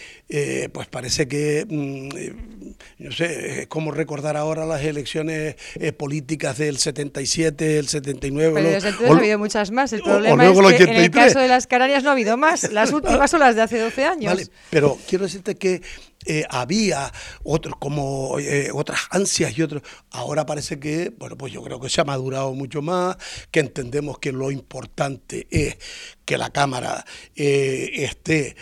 pues 0.73 0.87
parece 0.87 1.27
que, 1.27 1.65
mm, 1.67 2.68
no 2.97 3.11
sé, 3.11 3.61
es 3.61 3.67
como 3.67 3.91
recordar 3.91 4.37
ahora 4.37 4.65
las 4.65 4.83
elecciones 4.83 5.55
políticas 5.97 6.57
del 6.57 6.77
77, 6.77 7.79
el 7.79 7.87
79. 7.87 8.53
Pero 8.53 8.69
desde 8.69 8.89
entonces 8.89 9.15
ha 9.15 9.19
habido 9.19 9.39
muchas 9.39 9.71
más. 9.71 9.93
El 9.93 10.01
problema 10.01 10.45
es 10.45 10.77
que 10.77 10.83
en 10.83 10.95
el 10.95 11.11
caso 11.11 11.39
de 11.39 11.47
las 11.47 11.67
Canarias 11.67 12.03
no 12.03 12.09
ha 12.09 12.13
habido 12.13 12.37
más. 12.37 12.71
Las 12.71 12.91
últimas 12.93 13.31
son 13.31 13.41
las 13.41 13.55
de 13.55 13.61
hace 13.61 13.79
12 13.79 14.05
años. 14.05 14.33
Vale, 14.33 14.47
pero 14.69 14.97
quiero 15.07 15.25
decirte 15.25 15.55
que 15.55 15.81
eh, 16.25 16.43
había 16.49 17.13
otros 17.43 17.75
como 17.79 18.39
eh, 18.39 18.71
otras 18.73 18.99
ansias 19.11 19.57
y 19.57 19.61
otros. 19.61 19.83
Ahora 20.11 20.45
parece 20.45 20.79
que, 20.79 21.13
bueno, 21.17 21.37
pues 21.37 21.53
yo 21.53 21.63
creo 21.63 21.79
que 21.79 21.89
se 21.89 22.01
ha 22.01 22.03
madurado 22.03 22.53
mucho 22.53 22.81
más, 22.81 23.17
que 23.51 23.61
entendemos 23.61 24.19
que 24.19 24.33
lo 24.33 24.51
importante 24.51 25.47
es 25.49 25.77
que 26.25 26.37
la 26.37 26.49
Cámara 26.49 27.05
eh, 27.35 27.91
esté 27.95 28.55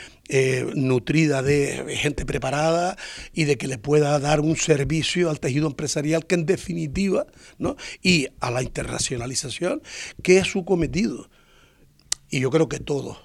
nutrida 0.76 1.42
de 1.42 1.96
gente 1.98 2.26
preparada 2.26 2.98
y 3.34 3.46
de 3.46 3.58
que 3.58 3.68
le 3.68 3.78
pueda 3.78 4.20
dar 4.20 4.40
un 4.40 4.56
servicio 4.56 5.30
al 5.30 5.40
tejido 5.40 5.68
empresarial 5.68 6.26
que 6.26 6.36
en 6.36 6.46
definitiva, 6.46 7.26
¿no? 7.58 7.76
Y 8.02 8.28
a 8.40 8.52
la 8.52 8.64
internacionalización, 8.64 9.82
que 10.24 10.38
es 10.38 10.48
su 10.48 10.66
cometido. 10.66 11.30
Y 12.30 12.42
yo 12.42 12.50
creo 12.50 12.68
que 12.68 12.80
todos 12.80 13.18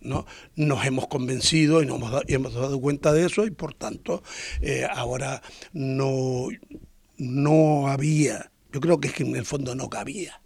¿no? 0.00 0.26
Nos 0.56 0.84
hemos 0.86 1.06
convencido 1.08 1.82
y 1.82 1.86
nos 1.86 2.00
hemos, 2.28 2.54
dado, 2.54 2.80
cuenta 2.80 3.12
de 3.12 3.26
eso 3.26 3.46
y 3.46 3.50
por 3.50 3.74
tanto 3.74 4.22
eh, 4.60 4.86
ahora 4.88 5.42
no, 5.72 6.48
no 7.16 7.88
había, 7.88 8.50
yo 8.72 8.80
creo 8.80 9.00
que 9.00 9.08
es 9.08 9.14
que 9.14 9.24
en 9.24 9.36
el 9.36 9.44
fondo 9.44 9.74
no 9.74 9.88
cabía. 9.88 10.40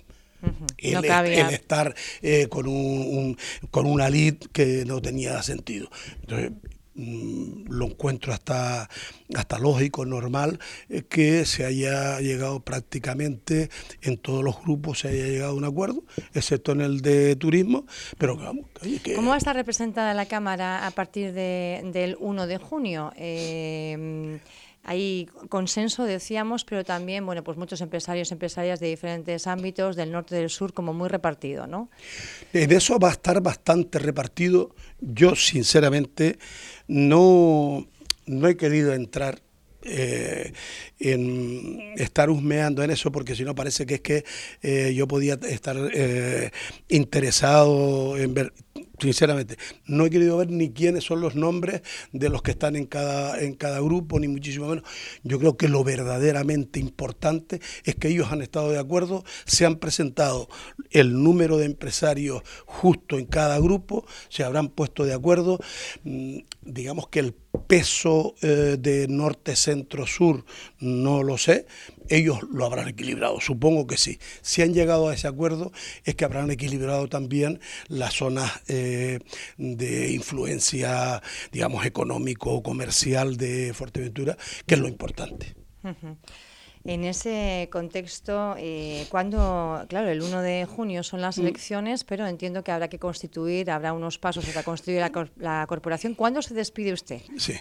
El, 0.78 1.04
estar 1.50 1.94
eh, 2.20 2.49
con, 2.49 2.66
un, 2.66 3.37
con 3.70 3.87
una 3.87 4.11
lid 4.11 4.34
que 4.52 4.84
no 4.84 5.00
tenía 5.00 5.42
sentido. 5.42 5.90
Entonces, 6.20 6.52
Mm, 6.94 7.70
lo 7.70 7.87
encuentro 7.87 8.34
hasta, 8.34 8.87
hasta 9.34 9.58
lógico, 9.58 10.04
normal, 10.04 10.58
eh, 10.90 11.02
que 11.08 11.46
se 11.46 11.64
haya 11.64 12.20
llegado 12.20 12.61
prácticamente 12.61 13.70
en 14.02 14.18
todos 14.18 14.44
los 14.44 14.62
grupos, 14.62 14.99
se 14.99 15.08
haya 15.08 15.25
llegado 15.25 15.52
a 15.52 15.54
un 15.54 15.64
acuerdo, 15.64 16.04
excepto 16.34 16.72
en 16.72 16.82
el 16.82 17.00
de 17.00 17.34
turismo, 17.37 17.87
pero 18.18 18.37
vamos, 18.37 18.66
¿Cómo 19.14 19.30
va 19.30 19.37
a 19.37 19.38
estar 19.38 19.56
representada 19.56 20.12
la 20.12 20.26
Cámara 20.26 20.87
a 20.87 20.90
partir 20.90 21.32
de, 21.32 21.80
del 21.94 22.16
1 22.20 22.46
de 22.46 22.58
junio? 22.58 23.12
Eh, 23.16 24.38
hay 24.85 25.29
consenso, 25.49 26.05
decíamos, 26.05 26.65
pero 26.65 26.85
también, 26.85 27.25
bueno, 27.25 27.45
pues 27.45 27.57
muchos 27.57 27.81
empresarios, 27.81 28.33
empresarias 28.33 28.81
de 28.81 28.89
diferentes 28.89 29.47
ámbitos, 29.47 29.97
del 29.97 30.11
norte 30.11 30.35
del 30.35 30.51
sur, 30.51 30.73
como 30.73 30.93
muy 30.93 31.09
repartido, 31.09 31.67
¿no? 31.67 31.89
De 32.53 32.65
eso 32.75 32.99
va 32.99 33.09
a 33.09 33.12
estar 33.12 33.41
bastante 33.41 33.99
repartido. 33.99 34.75
Yo, 35.01 35.37
sinceramente, 35.37 36.39
no, 36.89 37.87
no 38.27 38.49
he 38.49 38.57
querido 38.57 38.93
entrar 38.93 39.41
eh, 39.85 40.53
en 41.01 41.95
estar 41.97 42.31
husmeando 42.31 42.85
en 42.85 42.91
eso, 42.93 43.11
porque 43.11 43.35
si 43.35 43.45
no 43.45 43.57
parece 43.57 43.85
que 43.85 43.95
es 43.95 44.01
que 44.01 44.25
eh, 44.62 44.95
yo 44.95 45.09
podía 45.09 45.35
estar 45.49 45.77
eh, 45.93 46.53
interesado 46.89 48.17
en 48.17 48.33
ver 48.33 48.53
sinceramente, 49.02 49.56
no 49.87 50.06
he 50.06 50.11
querido 50.11 50.37
ver 50.37 50.50
ni 50.50 50.71
quiénes 50.73 51.04
son 51.04 51.21
los 51.21 51.35
nombres 51.35 51.82
de 52.12 52.28
los 52.28 52.42
que 52.42 52.52
están 52.52 52.76
en 52.76 52.87
cada, 52.87 53.38
en 53.40 53.54
cada 53.54 53.80
grupo, 53.80 54.21
ni 54.21 54.28
muchísimo 54.28 54.68
menos. 54.68 54.85
Yo 55.25 55.38
creo 55.38 55.56
que 55.56 55.68
lo 55.68 55.82
verdaderamente 55.82 56.78
importante 56.78 57.61
es 57.85 57.97
que 57.97 58.09
ellos 58.09 58.30
han 58.30 58.42
estado 58.42 58.71
de 58.71 58.78
acuerdo, 58.78 59.25
se 59.44 59.66
han 59.66 59.76
presentado 59.76 60.49
el 60.90 61.23
número 61.23 61.59
de 61.59 61.66
empresarios 61.66 62.42
justo 62.64 63.18
en 63.18 63.26
cada 63.26 63.59
grupo, 63.59 64.06
se 64.28 64.44
habrán 64.44 64.68
puesto 64.68 65.04
de 65.04 65.14
acuerdo. 65.14 65.59
Mm, 66.04 66.38
digamos 66.62 67.09
que 67.09 67.18
el 67.18 67.35
peso 67.66 68.35
eh, 68.42 68.76
de 68.78 69.09
norte, 69.09 69.56
centro, 69.56 70.06
sur, 70.06 70.44
no 70.78 71.23
lo 71.23 71.38
sé, 71.38 71.66
ellos 72.09 72.38
lo 72.52 72.64
habrán 72.64 72.88
equilibrado, 72.88 73.40
supongo 73.40 73.87
que 73.87 73.97
sí. 73.97 74.18
Si 74.40 74.62
han 74.62 74.75
llegado 74.75 75.09
a 75.09 75.14
ese 75.14 75.28
acuerdo 75.28 75.73
es 76.04 76.14
que 76.14 76.25
habrán 76.25 76.50
equilibrado 76.50 77.09
también 77.09 77.61
las 77.88 78.14
zonas 78.14 78.50
eh, 78.68 79.21
de 79.56 80.12
influencia, 80.12 81.23
digamos, 81.52 81.87
económico 81.87 82.50
o 82.50 82.62
comercial 82.62 83.37
de 83.37 83.73
Fuerteventura, 83.75 84.37
que 84.66 84.75
es 84.75 84.80
lo 84.80 84.88
importante. 84.88 85.54
En 86.85 87.05
ese 87.05 87.69
contexto, 87.71 88.57
eh, 88.59 89.07
cuando, 89.09 89.85
claro, 89.89 90.09
el 90.09 90.21
1 90.21 90.43
de 90.43 90.67
junio 90.67 91.05
son 91.05 91.21
las 91.21 91.39
mm. 91.39 91.41
elecciones, 91.43 92.03
pero 92.03 92.27
entiendo 92.27 92.65
que 92.65 92.73
habrá 92.73 92.89
que 92.89 92.99
constituir, 92.99 93.71
habrá 93.71 93.93
unos 93.93 94.19
pasos 94.19 94.45
para 94.47 94.65
constituir 94.65 95.01
la, 95.37 95.67
corporación. 95.69 96.15
¿Cuándo 96.15 96.43
se 96.43 96.55
despide 96.55 96.93
usted? 96.93 97.21
Sí. 97.39 97.55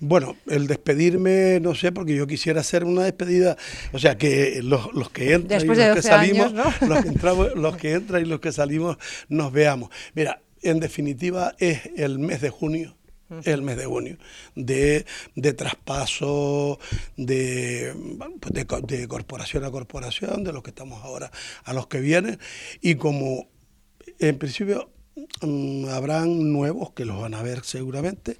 Bueno, 0.00 0.36
el 0.46 0.66
despedirme, 0.66 1.60
no 1.60 1.74
sé, 1.76 1.92
porque 1.92 2.16
yo 2.16 2.26
quisiera 2.26 2.60
hacer 2.60 2.82
una 2.84 3.04
despedida, 3.04 3.56
o 3.92 3.98
sea, 3.98 4.18
que 4.18 4.60
los, 4.62 4.88
que 5.10 5.34
entran 5.34 5.62
y 5.62 5.64
los 5.64 5.94
que 5.94 6.02
salimos, 6.02 6.52
los, 6.80 7.02
que 7.02 7.08
entramos, 7.08 7.54
los 7.54 7.76
que 7.76 7.92
entran 7.92 8.22
y 8.22 8.24
los 8.24 8.40
que 8.40 8.50
salimos 8.50 8.98
nos 9.28 9.52
veamos. 9.52 9.90
Mira, 10.14 10.42
en 10.62 10.80
definitiva 10.80 11.54
es 11.58 11.82
el 11.96 12.18
mes 12.18 12.40
de 12.40 12.50
junio 12.50 12.97
el 13.44 13.62
mes 13.62 13.76
de 13.76 13.86
junio, 13.86 14.16
de, 14.54 15.04
de 15.34 15.52
traspaso 15.52 16.78
de, 17.16 17.94
pues 18.40 18.52
de, 18.86 19.08
corporación 19.08 19.64
a 19.64 19.70
corporación, 19.70 20.44
de 20.44 20.52
los 20.52 20.62
que 20.62 20.70
estamos 20.70 21.04
ahora 21.04 21.30
a 21.64 21.72
los 21.72 21.86
que 21.86 22.00
vienen, 22.00 22.38
y 22.80 22.94
como 22.94 23.48
en 24.18 24.38
principio 24.38 24.90
mm, 25.42 25.86
habrán 25.90 26.52
nuevos 26.52 26.92
que 26.92 27.04
los 27.04 27.20
van 27.20 27.34
a 27.34 27.42
ver 27.42 27.64
seguramente, 27.64 28.38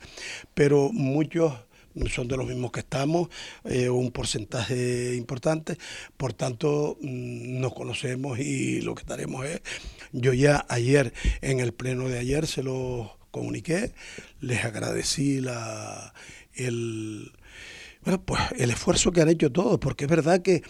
pero 0.54 0.90
muchos 0.92 1.52
son 2.11 2.28
de 2.28 2.37
los 2.37 2.47
mismos 2.47 2.71
que 2.71 2.80
estamos, 2.80 3.28
eh, 3.64 3.88
un 3.90 4.12
porcentaje 4.12 5.16
importante, 5.16 5.76
por 6.16 6.33
tanto 6.33 6.97
mm, 7.00 7.61
nos 7.61 7.75
conocemos 7.75 8.38
y 8.38 8.80
lo 8.80 8.95
que 8.95 9.02
estaremos 9.02 9.45
es, 9.45 9.61
yo 10.12 10.33
ya 10.33 10.64
ayer, 10.68 11.12
en 11.42 11.61
el 11.61 11.73
pleno 11.73 12.09
de 12.09 12.18
ayer, 12.18 12.47
se 12.47 12.62
lo 12.62 13.18
comuniqué, 13.30 13.92
les 14.40 14.64
agradecí 14.64 15.40
la, 15.40 16.14
el, 16.54 17.32
bueno, 18.02 18.23
pues 18.25 18.40
el 18.56 18.70
esfuerzo 18.70 19.12
que 19.12 19.20
han 19.20 19.28
hecho 19.28 19.52
todos, 19.52 19.78
porque 19.78 20.04
es 20.04 20.11
verdad 20.11 20.42
que 20.42 20.62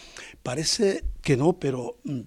parece 0.43 1.03
que 1.21 1.37
no, 1.37 1.59
pero 1.59 1.99
mm, 2.03 2.21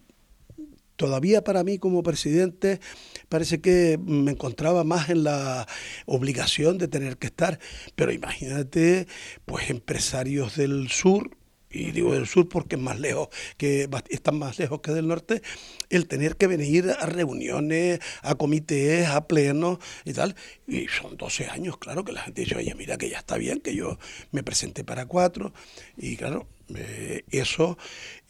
todavía 0.97 1.43
para 1.43 1.65
mí 1.65 1.79
como 1.79 2.03
presidente 2.03 2.81
parece 3.29 3.61
que 3.61 3.99
me 4.03 4.33
encontraba 4.33 4.85
más 4.85 5.11
en 5.11 5.25
la 5.25 5.67
obligación 6.07 6.79
de 6.79 6.89
tener 6.89 7.19
que 7.19 7.27
estar, 7.27 7.59
pero 7.97 8.13
imagínate, 8.13 9.07
pues 9.45 9.71
empresarios 9.71 10.57
del 10.57 10.89
sur, 10.91 11.37
y 11.73 11.91
digo 11.91 12.13
del 12.13 12.27
sur 12.27 12.49
porque 12.49 12.77
es 12.77 12.83
más 12.83 13.01
lejos, 13.01 13.29
que 13.57 13.89
están 14.11 14.39
más 14.39 14.59
lejos 14.59 14.81
que 14.81 14.93
del 14.93 15.09
norte, 15.09 15.43
el 15.91 16.07
tener 16.07 16.37
que 16.37 16.47
venir 16.47 16.91
a 16.91 17.07
reuniones, 17.07 18.01
a 18.23 18.35
comités, 18.35 19.09
a 19.09 19.27
plenos 19.27 19.79
y 20.05 20.13
tal. 20.13 20.37
Y 20.67 20.89
son 20.89 21.17
12 21.17 21.47
años, 21.47 21.79
claro, 21.79 22.05
que 22.05 22.13
la 22.13 22.23
gente 22.23 22.43
dice, 22.43 22.57
oye, 22.57 22.75
mira 22.75 22.97
que 22.97 23.11
ya 23.11 23.19
está 23.19 23.37
bien, 23.37 23.61
que 23.61 23.75
yo 23.75 23.99
me 24.31 24.43
presenté 24.43 24.85
para 24.85 25.07
cuatro. 25.07 25.53
Y 25.97 26.17
claro, 26.17 26.49
eh, 26.75 27.25
eso 27.31 27.79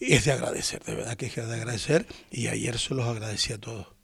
es 0.00 0.24
de 0.24 0.32
agradecer, 0.32 0.82
de 0.84 0.94
verdad 0.94 1.16
que 1.16 1.26
es 1.26 1.34
de 1.34 1.42
agradecer. 1.42 2.06
Y 2.30 2.48
ayer 2.48 2.78
se 2.78 2.94
los 2.94 3.06
agradecí 3.06 3.52
a 3.52 3.58
todos 3.58 4.01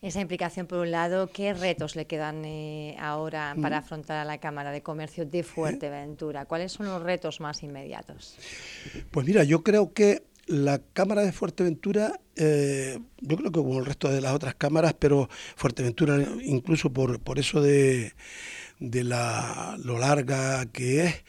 esa 0.00 0.20
implicación 0.20 0.66
por 0.66 0.78
un 0.78 0.90
lado. 0.90 1.30
¿Qué 1.32 1.54
retos 1.54 1.96
le 1.96 2.06
quedan 2.06 2.44
eh, 2.44 2.96
ahora 2.98 3.56
para 3.60 3.78
afrontar 3.78 4.18
a 4.18 4.24
la 4.24 4.38
Cámara 4.38 4.70
de 4.70 4.82
Comercio 4.82 5.26
de 5.26 5.42
Fuerteventura? 5.42 6.44
¿Cuáles 6.44 6.72
son 6.72 6.86
los 6.86 7.02
retos 7.02 7.40
más 7.40 7.62
inmediatos? 7.62 8.36
Pues 9.10 9.26
mira, 9.26 9.44
yo 9.44 9.62
creo 9.62 9.92
que 9.92 10.22
la 10.46 10.78
Cámara 10.78 11.22
de 11.22 11.32
Fuerteventura, 11.32 12.20
eh, 12.36 12.98
yo 13.20 13.36
creo 13.36 13.50
que 13.50 13.60
como 13.60 13.78
el 13.78 13.84
resto 13.84 14.08
de 14.08 14.20
las 14.20 14.34
otras 14.34 14.54
cámaras, 14.54 14.94
pero 14.98 15.28
Fuerteventura 15.56 16.26
incluso 16.42 16.92
por, 16.92 17.20
por 17.20 17.38
eso 17.38 17.60
de, 17.60 18.12
de 18.78 19.04
la, 19.04 19.76
lo 19.82 19.98
larga 19.98 20.64
que 20.66 21.04
es, 21.04 21.24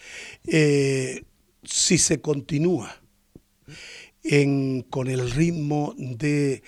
eh, 0.47 1.23
si 1.63 1.97
se 1.97 2.21
continúa 2.21 2.95
en, 4.23 4.83
con 4.83 5.07
el 5.07 5.31
ritmo 5.31 5.93
de 5.97 6.63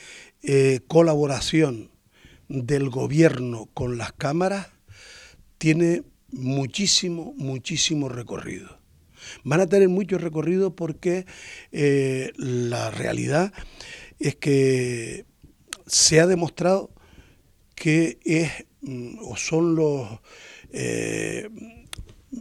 colaboración 0.88 1.92
del 2.48 2.90
gobierno 2.90 3.70
con 3.74 3.98
las 3.98 4.12
cámaras 4.12 4.68
tiene 5.58 6.04
muchísimo, 6.32 7.34
muchísimo 7.38 8.10
recorrido. 8.10 8.80
Van 9.44 9.62
a 9.62 9.68
tener 9.68 9.90
mucho 9.90 10.18
recorrido 10.18 10.76
porque 10.76 11.26
eh, 11.72 12.32
la 12.38 12.92
realidad 12.92 13.54
es 14.20 14.36
que 14.36 15.26
se 15.86 16.20
ha 16.20 16.28
demostrado 16.28 16.92
que 17.76 18.20
es 18.24 18.52
mm, 18.82 19.20
o 19.22 19.36
son 19.36 19.76
los 19.76 20.08
eh, 20.72 21.50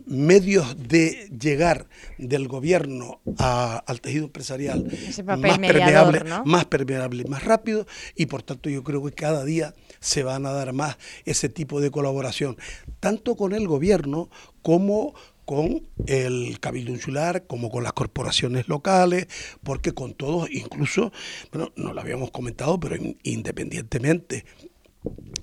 medios 0.07 0.77
de 0.89 1.29
llegar 1.39 1.89
del 2.19 2.49
gobierno 2.49 3.21
al 3.37 4.01
tejido 4.01 4.27
empresarial 4.27 4.85
más 5.25 5.59
permeable, 5.59 6.25
más 6.45 6.65
permeable, 6.67 7.25
más 7.25 7.45
rápido 7.45 7.87
y 8.15 8.27
por 8.27 8.43
tanto 8.43 8.71
yo 8.71 8.85
creo 8.85 9.05
que 9.05 9.13
cada 9.13 9.45
día 9.45 9.75
se 9.99 10.23
van 10.23 10.47
a 10.47 10.53
dar 10.53 10.73
más 10.73 10.97
ese 11.25 11.49
tipo 11.49 11.81
de 11.81 11.91
colaboración, 11.91 12.57
tanto 13.01 13.37
con 13.37 13.53
el 13.53 13.67
gobierno 13.67 14.31
como 14.63 15.15
con 15.45 15.89
el 16.07 16.61
Cabildo 16.61 16.93
Insular, 16.93 17.49
como 17.49 17.71
con 17.71 17.83
las 17.83 17.93
corporaciones 17.93 18.69
locales, 18.69 19.27
porque 19.65 19.93
con 19.93 20.15
todos, 20.15 20.49
incluso, 20.49 21.13
bueno, 21.53 21.73
no 21.75 21.93
lo 21.93 22.01
habíamos 22.01 22.31
comentado, 22.31 22.79
pero 22.79 22.95
independientemente 23.25 24.45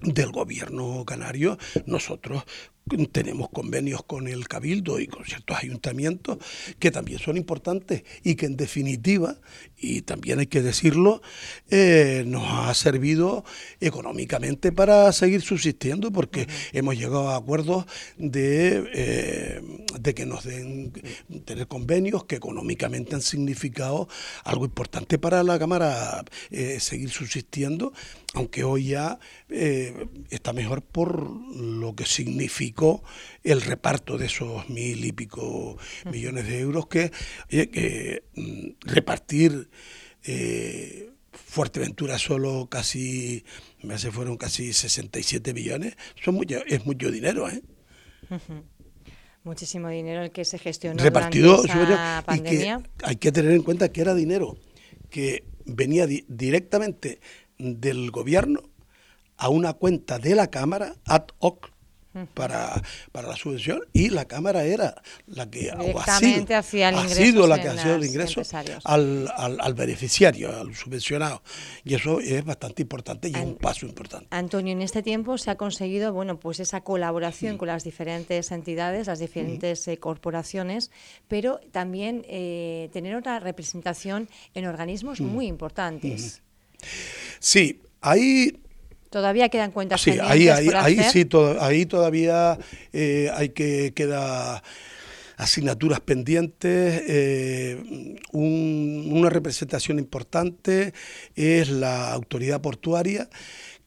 del 0.02 0.32
gobierno 0.32 1.04
canario, 1.06 1.58
nosotros 1.86 2.46
tenemos 3.12 3.50
convenios 3.50 4.04
con 4.04 4.28
el 4.28 4.48
Cabildo 4.48 5.00
y 5.00 5.08
con 5.08 5.26
ciertos 5.26 5.58
ayuntamientos 5.58 6.38
que 6.80 6.92
también 6.92 7.20
son 7.20 7.38
importantes 7.38 8.04
y 8.24 8.36
que 8.36 8.46
en 8.46 8.58
definitiva, 8.58 9.36
y 9.78 10.02
también 10.02 10.40
hay 10.40 10.48
que 10.48 10.62
decirlo, 10.62 11.22
eh, 11.70 12.24
nos 12.26 12.44
ha 12.50 12.74
servido 12.74 13.44
económicamente 13.82 14.72
para 14.72 15.12
seguir 15.12 15.42
subsistiendo 15.42 16.12
porque 16.12 16.48
hemos 16.72 16.96
llegado 16.96 17.30
a 17.30 17.36
acuerdos 17.36 17.86
de, 18.18 18.90
eh, 18.94 19.62
de 20.00 20.14
que 20.14 20.26
nos 20.26 20.46
den 20.46 20.94
tener 21.46 21.68
convenios 21.68 22.24
que 22.26 22.36
económicamente 22.36 23.16
han 23.16 23.22
significado 23.22 24.08
algo 24.44 24.66
importante 24.66 25.18
para 25.18 25.44
la 25.44 25.60
Cámara 25.60 26.24
eh, 26.52 26.80
seguir 26.80 27.10
subsistiendo, 27.10 27.94
aunque 28.34 28.64
hoy 28.64 28.90
ya 28.90 29.20
está 30.30 30.54
mejor 30.54 30.82
por 30.82 31.30
lo 31.56 31.96
que 31.96 32.06
significa 32.06 32.77
el 33.44 33.62
reparto 33.62 34.18
de 34.18 34.28
esos 34.28 34.70
mil 34.70 35.04
y 35.06 35.12
pico 35.12 35.78
millones 36.12 36.48
de 36.48 36.60
euros 36.60 36.88
que, 36.88 37.12
que 37.50 38.24
mm, 38.36 38.70
repartir 38.82 39.70
eh, 40.24 41.12
Fuerteventura 41.32 42.18
solo 42.18 42.68
casi, 42.70 43.46
me 43.84 43.94
hace 43.94 44.12
fueron 44.12 44.38
casi 44.38 44.74
67 44.74 45.54
millones, 45.54 45.96
son 46.24 46.36
mucho, 46.36 46.58
es 46.66 46.86
mucho 46.86 47.12
dinero, 47.12 47.48
¿eh? 47.48 47.62
Muchísimo 49.44 49.88
dinero 49.90 50.24
el 50.24 50.32
que 50.32 50.44
se 50.44 50.58
gestionó 50.58 51.02
Repartido, 51.02 51.64
esa 51.64 52.24
pandemia. 52.26 52.82
hay 53.04 53.16
que 53.16 53.32
tener 53.32 53.52
en 53.52 53.62
cuenta 53.62 53.92
que 53.92 54.02
era 54.02 54.14
dinero 54.14 54.58
que 55.10 55.46
venía 55.66 56.06
directamente 56.08 57.22
del 57.58 58.12
gobierno 58.12 58.64
a 59.38 59.50
una 59.50 59.74
cuenta 59.74 60.20
de 60.20 60.36
la 60.36 60.48
Cámara 60.48 60.96
ad 61.06 61.28
hoc 61.40 61.72
para, 62.34 62.82
para 63.12 63.28
la 63.28 63.36
subvención 63.36 63.82
y 63.94 64.10
la 64.10 64.26
Cámara 64.26 64.64
era 64.64 65.02
la 65.28 65.50
que 65.50 65.72
ha 65.72 65.78
sido, 66.20 67.48
la 67.48 67.62
que 67.62 67.68
ha 67.68 67.78
sido 67.78 67.96
el 67.96 68.06
ingreso 68.06 68.42
al, 68.84 69.32
al, 69.36 69.74
beneficiario, 69.74 70.56
al 70.60 70.76
subvencionado. 70.76 71.42
Y 71.84 71.96
eso 71.96 72.20
es 72.20 72.44
bastante 72.44 72.82
importante 72.82 73.30
y 73.30 73.34
es 73.34 73.42
un 73.42 73.56
paso 73.56 73.86
importante. 73.86 74.28
Antonio, 74.32 74.74
en 74.74 74.82
este 74.82 75.04
tiempo 75.04 75.38
se 75.38 75.52
ha 75.52 75.56
conseguido 75.56 76.14
bueno, 76.14 76.40
pues 76.40 76.60
esa 76.60 76.82
colaboración 76.82 77.58
con 77.58 77.68
las 77.68 77.84
diferentes 77.84 78.52
entidades, 78.52 79.08
las 79.08 79.20
diferentes 79.20 79.88
eh, 79.88 79.98
corporaciones, 79.98 80.92
pero 81.28 81.60
también 81.72 82.26
eh, 82.28 82.90
tener 82.94 83.16
otra 83.16 83.40
representación 83.40 84.30
en 84.54 84.66
organismos 84.66 85.22
muy 85.22 85.48
importantes. 85.48 86.42
Sí, 87.40 87.82
ahí 88.02 88.60
Todavía 89.10 89.50
quedan 89.50 89.72
cuentas 89.72 90.02
sí, 90.02 90.18
ahí, 90.22 90.50
ahí, 90.50 90.70
ahí 90.74 91.00
sí, 91.12 91.28
ahí 91.60 91.86
todavía 91.86 92.58
eh, 92.92 93.32
hay 93.34 93.50
que 93.50 93.94
quedar 93.94 94.62
asignaturas 95.38 96.00
pendientes. 96.02 97.04
Eh, 97.08 98.16
una 98.34 99.30
representación 99.30 100.00
importante 100.00 100.94
es 101.36 101.70
la 101.70 102.12
autoridad 102.12 102.60
portuaria, 102.62 103.30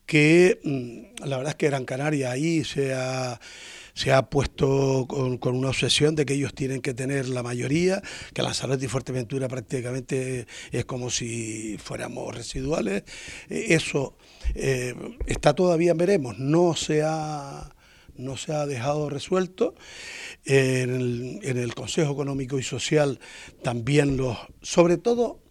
que 0.06 0.60
mm, 0.64 1.26
la 1.26 1.36
verdad 1.36 1.50
es 1.50 1.56
que 1.56 1.66
Gran 1.66 1.84
Canaria 1.84 2.30
ahí 2.30 2.64
se 2.64 2.94
ha 2.94 3.38
se 4.00 4.14
ha 4.14 4.30
puesto 4.30 5.04
con, 5.06 5.54
una 5.54 5.68
obsesión 5.68 6.14
de 6.14 6.24
que 6.24 6.32
ellos 6.32 6.54
tienen 6.54 6.80
que 6.80 6.94
tener 6.94 7.28
la 7.28 7.42
mayoría, 7.42 8.00
que 8.32 8.40
Lanzarote 8.40 8.86
y 8.86 8.88
Fuerteventura 8.88 9.46
prácticamente 9.46 10.46
es 10.72 10.86
como 10.86 11.10
si 11.10 11.76
fuéramos 11.76 12.34
residuales. 12.34 13.02
E, 13.50 13.74
eso 13.74 14.16
eh, 14.54 14.94
está 15.26 15.52
todavía, 15.54 15.92
veremos, 15.92 16.38
no 16.38 16.74
se 16.74 17.02
ha 17.04 17.74
no 18.16 18.38
se 18.38 18.54
ha 18.54 18.64
dejado 18.64 19.10
resuelto. 19.10 19.74
En 20.46 21.40
el, 21.42 21.74
Consejo 21.74 22.12
Económico 22.12 22.58
y 22.58 22.62
Social 22.62 23.20
también 23.62 24.16
los, 24.16 24.38
sobre 24.62 24.96
todo 24.96 25.42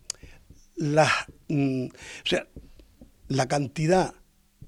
las, 0.75 1.11
mm, 1.49 1.85
o 1.85 2.27
sea, 2.27 2.47
la 3.27 3.47
cantidad 3.47 4.15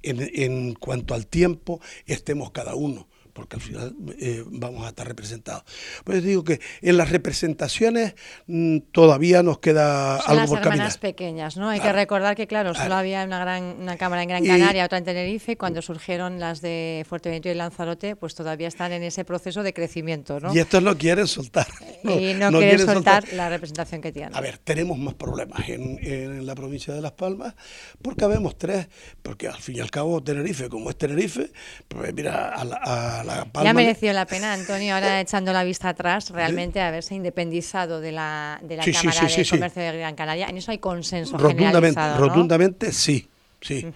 en, 0.04 0.30
en 0.36 0.74
cuanto 0.76 1.16
al 1.16 1.26
tiempo 1.26 1.82
estemos 2.06 2.52
cada 2.52 2.76
uno 2.76 3.08
porque 3.42 3.56
al 3.56 3.62
final 3.62 3.96
eh, 4.20 4.44
vamos 4.46 4.86
a 4.86 4.90
estar 4.90 5.08
representados. 5.08 5.64
Pues 6.04 6.24
digo 6.24 6.44
que 6.44 6.62
en 6.84 6.96
las 6.96 7.10
representaciones 7.10 8.14
mm, 8.46 8.78
todavía 8.92 9.42
nos 9.42 9.58
queda 9.58 10.18
algo 10.18 10.46
por 10.46 10.62
caminar. 10.62 10.86
las 10.86 11.00
pequeñas, 11.00 11.58
¿no? 11.58 11.70
Hay 11.70 11.80
que 11.80 11.92
recordar 11.92 12.36
que, 12.36 12.46
claro, 12.46 12.76
solo 12.76 12.94
había 12.94 13.24
una 13.24 13.40
gran 13.40 13.64
una 13.80 13.98
cámara 13.98 14.22
en 14.22 14.30
Gran 14.30 14.46
Canaria, 14.46 14.86
otra 14.86 15.00
en 15.00 15.06
Tenerife, 15.06 15.58
cuando 15.58 15.82
surgieron 15.82 16.40
las 16.40 16.62
de 16.62 17.04
Fuerteventura 17.10 17.54
y 17.54 17.58
Lanzarote, 17.58 18.16
pues 18.16 18.36
todavía 18.36 18.68
están 18.68 18.92
en 18.92 19.02
ese 19.02 19.26
proceso 19.26 19.64
de 19.64 19.74
crecimiento, 19.74 20.40
¿no? 20.40 20.54
Y 20.54 20.60
estos 20.60 20.84
no 20.84 20.96
quieren 20.96 21.26
soltar. 21.28 21.68
y 22.20 22.34
no, 22.34 22.50
quieren, 22.52 22.80
soltar, 22.80 23.26
la 23.34 23.50
representación 23.50 24.02
que 24.02 24.12
tienen. 24.12 24.36
A 24.36 24.42
ver, 24.42 24.58
tenemos 24.58 24.98
más 24.98 25.14
problemas 25.14 25.68
en, 25.70 26.00
en 26.02 26.46
la 26.46 26.56
provincia 26.56 26.94
de 26.94 27.02
Las 27.02 27.14
Palmas, 27.14 27.54
porque 28.02 28.24
habemos 28.24 28.58
tres, 28.58 28.88
porque 29.22 29.48
al 29.48 29.62
fin 29.62 29.78
y 29.78 29.80
al 29.80 29.92
cabo 29.92 30.22
Tenerife, 30.22 30.70
como 30.70 30.90
es 30.90 30.98
Tenerife, 30.98 31.52
pues 31.88 32.14
mira, 32.14 32.50
a 32.50 32.66
la 32.66 33.48
ya 33.64 33.74
mereció 33.74 34.14
la 34.14 34.26
pena, 34.26 34.54
Antonio, 34.54 34.96
ahora 34.96 35.20
echando 35.22 35.54
la 35.54 35.64
vista 35.64 35.90
atrás, 35.90 36.30
realmente 36.30 36.82
haberse 36.82 37.16
independizado 37.16 38.02
de 38.02 38.12
la, 38.12 38.60
de 38.62 38.78
la 38.78 38.84
Cámara 38.84 39.28
de 39.28 39.46
Comercio 39.48 39.84
de 39.84 39.98
Gran 39.98 40.16
Canaria. 40.16 40.48
En 40.48 40.58
eso 40.58 40.72
hay 40.72 40.80
consenso 40.80 41.38
rotundamente, 41.38 42.18
Rotundamente 42.18 42.92
sí, 42.92 43.28
sí. 43.60 43.88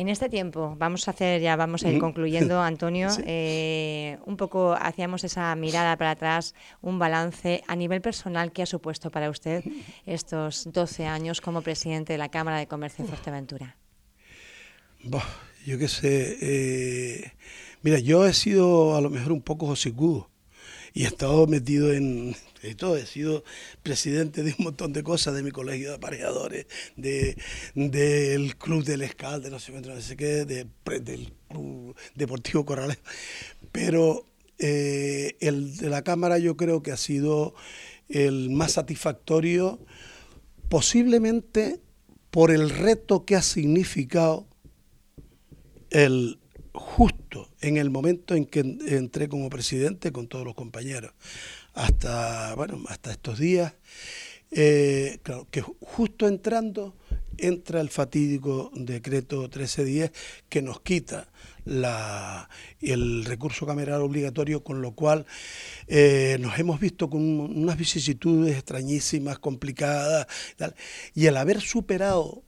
En 0.00 0.08
este 0.08 0.30
tiempo, 0.30 0.76
vamos 0.78 1.06
a 1.06 1.10
hacer, 1.10 1.42
ya 1.42 1.56
vamos 1.56 1.84
a 1.84 1.90
ir 1.90 1.98
concluyendo, 2.00 2.58
Antonio, 2.62 3.08
eh, 3.26 4.16
un 4.24 4.38
poco 4.38 4.72
hacíamos 4.72 5.24
esa 5.24 5.54
mirada 5.56 5.94
para 5.98 6.12
atrás, 6.12 6.54
un 6.80 6.98
balance 6.98 7.62
a 7.66 7.76
nivel 7.76 8.00
personal 8.00 8.50
que 8.50 8.62
ha 8.62 8.66
supuesto 8.66 9.10
para 9.10 9.28
usted 9.28 9.62
estos 10.06 10.72
12 10.72 11.04
años 11.04 11.42
como 11.42 11.60
presidente 11.60 12.14
de 12.14 12.18
la 12.18 12.30
Cámara 12.30 12.56
de 12.56 12.66
Comercio 12.66 13.04
de 13.04 13.10
Fuerteventura 13.10 13.76
yo 15.66 15.78
qué 15.78 15.88
sé, 15.88 16.38
eh, 16.40 17.32
mira, 17.82 17.98
yo 17.98 18.26
he 18.26 18.32
sido 18.32 18.96
a 18.96 19.02
lo 19.02 19.10
mejor 19.10 19.32
un 19.32 19.42
poco 19.42 19.66
hocicudo 19.66 20.30
y 20.92 21.04
he 21.04 21.06
estado 21.06 21.46
metido 21.46 21.92
en, 21.92 22.36
todo. 22.76 22.96
He 22.96 23.06
sido 23.06 23.44
presidente 23.82 24.42
de 24.42 24.54
un 24.58 24.64
montón 24.64 24.92
de 24.92 25.02
cosas, 25.02 25.34
de 25.34 25.42
mi 25.42 25.50
colegio 25.50 25.90
de 25.90 25.96
aparejadores, 25.96 26.66
de, 26.96 27.36
del 27.74 28.56
club 28.56 28.84
del 28.84 29.02
Escal, 29.02 29.42
de 29.42 29.50
no 29.50 29.58
sé, 29.58 29.72
no 29.72 30.00
sé 30.00 30.16
qué, 30.16 30.44
de, 30.44 30.66
del 31.00 31.32
club 31.48 31.96
deportivo 32.14 32.64
Corrales. 32.64 32.98
Pero 33.72 34.26
eh, 34.58 35.36
el 35.40 35.76
de 35.76 35.88
la 35.88 36.02
Cámara 36.02 36.38
yo 36.38 36.56
creo 36.56 36.82
que 36.82 36.92
ha 36.92 36.96
sido 36.96 37.54
el 38.08 38.50
más 38.50 38.72
satisfactorio, 38.72 39.78
posiblemente 40.68 41.80
por 42.30 42.50
el 42.50 42.70
reto 42.70 43.24
que 43.24 43.36
ha 43.36 43.42
significado 43.42 44.46
el 45.90 46.39
justo 46.72 47.48
en 47.60 47.76
el 47.76 47.90
momento 47.90 48.34
en 48.34 48.46
que 48.46 48.60
entré 48.60 49.28
como 49.28 49.50
presidente 49.50 50.12
con 50.12 50.28
todos 50.28 50.44
los 50.44 50.54
compañeros, 50.54 51.12
hasta, 51.74 52.54
bueno, 52.54 52.82
hasta 52.88 53.10
estos 53.10 53.38
días, 53.38 53.74
eh, 54.50 55.18
claro, 55.22 55.46
que 55.50 55.62
justo 55.62 56.26
entrando 56.26 56.94
entra 57.38 57.80
el 57.80 57.88
fatídico 57.88 58.70
decreto 58.74 59.42
1310 59.42 60.12
que 60.48 60.62
nos 60.62 60.80
quita 60.80 61.28
la, 61.64 62.48
el 62.80 63.24
recurso 63.24 63.66
cameral 63.66 64.02
obligatorio, 64.02 64.62
con 64.62 64.82
lo 64.82 64.92
cual 64.92 65.26
eh, 65.86 66.36
nos 66.40 66.58
hemos 66.58 66.80
visto 66.80 67.08
con 67.08 67.22
unas 67.22 67.76
vicisitudes 67.76 68.56
extrañísimas, 68.56 69.38
complicadas, 69.38 70.26
y 71.14 71.26
el 71.26 71.36
haber 71.36 71.60
superado 71.60 72.42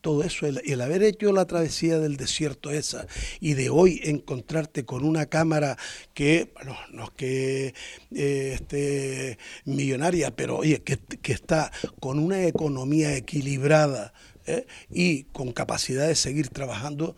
todo 0.00 0.22
eso, 0.22 0.46
el, 0.46 0.80
haber 0.80 1.02
hecho 1.02 1.32
la 1.32 1.46
travesía 1.46 1.98
del 1.98 2.16
desierto 2.16 2.70
esa 2.70 3.06
y 3.40 3.54
de 3.54 3.70
hoy 3.70 4.00
encontrarte 4.04 4.84
con 4.84 5.04
una 5.04 5.26
cámara 5.26 5.76
que, 6.14 6.50
bueno, 6.54 6.76
no 6.90 7.04
es 7.04 7.10
que 7.10 7.74
eh, 8.14 8.52
esté 8.54 9.38
millonaria, 9.64 10.34
pero 10.34 10.58
oye, 10.58 10.82
que, 10.82 10.98
que, 10.98 11.32
está 11.32 11.70
con 12.00 12.18
una 12.18 12.46
economía 12.46 13.14
equilibrada 13.14 14.12
¿eh? 14.46 14.66
y 14.90 15.24
con 15.24 15.52
capacidad 15.52 16.08
de 16.08 16.14
seguir 16.14 16.48
trabajando, 16.48 17.16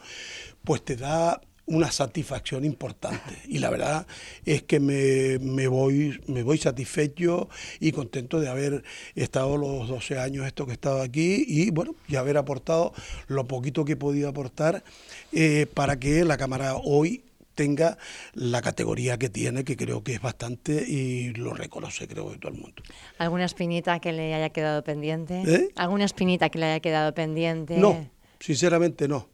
pues 0.64 0.84
te 0.84 0.96
da 0.96 1.40
una 1.72 1.90
satisfacción 1.90 2.64
importante 2.64 3.34
y 3.48 3.58
la 3.58 3.70
verdad 3.70 4.06
es 4.44 4.62
que 4.62 4.78
me, 4.78 5.38
me, 5.38 5.68
voy 5.68 6.20
me 6.26 6.42
voy 6.42 6.58
satisfecho 6.58 7.48
y 7.80 7.92
contento 7.92 8.40
de 8.40 8.48
haber 8.48 8.84
estado 9.14 9.56
los 9.56 9.88
12 9.88 10.18
años 10.18 10.46
esto 10.46 10.66
que 10.66 10.72
he 10.72 10.74
estado 10.74 11.00
aquí 11.00 11.44
y 11.48 11.70
bueno 11.70 11.94
y 12.08 12.16
haber 12.16 12.36
aportado 12.36 12.92
lo 13.26 13.46
poquito 13.46 13.86
que 13.86 13.92
he 13.92 13.96
podido 13.96 14.28
aportar 14.28 14.84
eh, 15.32 15.66
para 15.72 15.98
que 15.98 16.24
la 16.24 16.36
cámara 16.36 16.74
hoy 16.76 17.22
tenga 17.54 17.96
la 18.34 18.62
categoría 18.62 19.18
que 19.18 19.28
tiene, 19.28 19.64
que 19.64 19.76
creo 19.76 20.02
que 20.02 20.14
es 20.14 20.22
bastante 20.22 20.84
y 20.88 21.34
lo 21.34 21.52
reconoce, 21.52 22.08
creo, 22.08 22.30
de 22.30 22.38
todo 22.38 22.50
el 22.50 22.58
mundo. 22.58 22.82
¿Alguna 23.18 23.44
espinita 23.44 24.00
que 24.00 24.12
le 24.12 24.32
haya 24.32 24.48
quedado 24.50 24.82
pendiente? 24.82 25.42
¿Eh? 25.46 25.68
¿Alguna 25.76 26.06
espinita 26.06 26.48
que 26.48 26.58
le 26.58 26.66
haya 26.66 26.80
quedado 26.80 27.12
pendiente? 27.12 27.76
No, 27.76 28.08
sinceramente 28.40 29.06
no. 29.06 29.28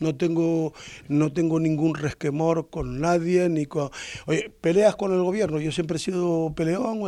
No 0.00 0.16
tengo, 0.16 0.72
no 1.08 1.32
tengo 1.32 1.60
ningún 1.60 1.94
resquemor 1.94 2.70
con 2.70 3.00
nadie, 3.00 3.48
ni 3.48 3.66
con... 3.66 3.90
Oye, 4.26 4.50
peleas 4.60 4.96
con 4.96 5.12
el 5.12 5.22
gobierno, 5.22 5.60
yo 5.60 5.70
siempre 5.72 5.98
he 5.98 6.00
sido 6.00 6.52
peleón, 6.56 7.00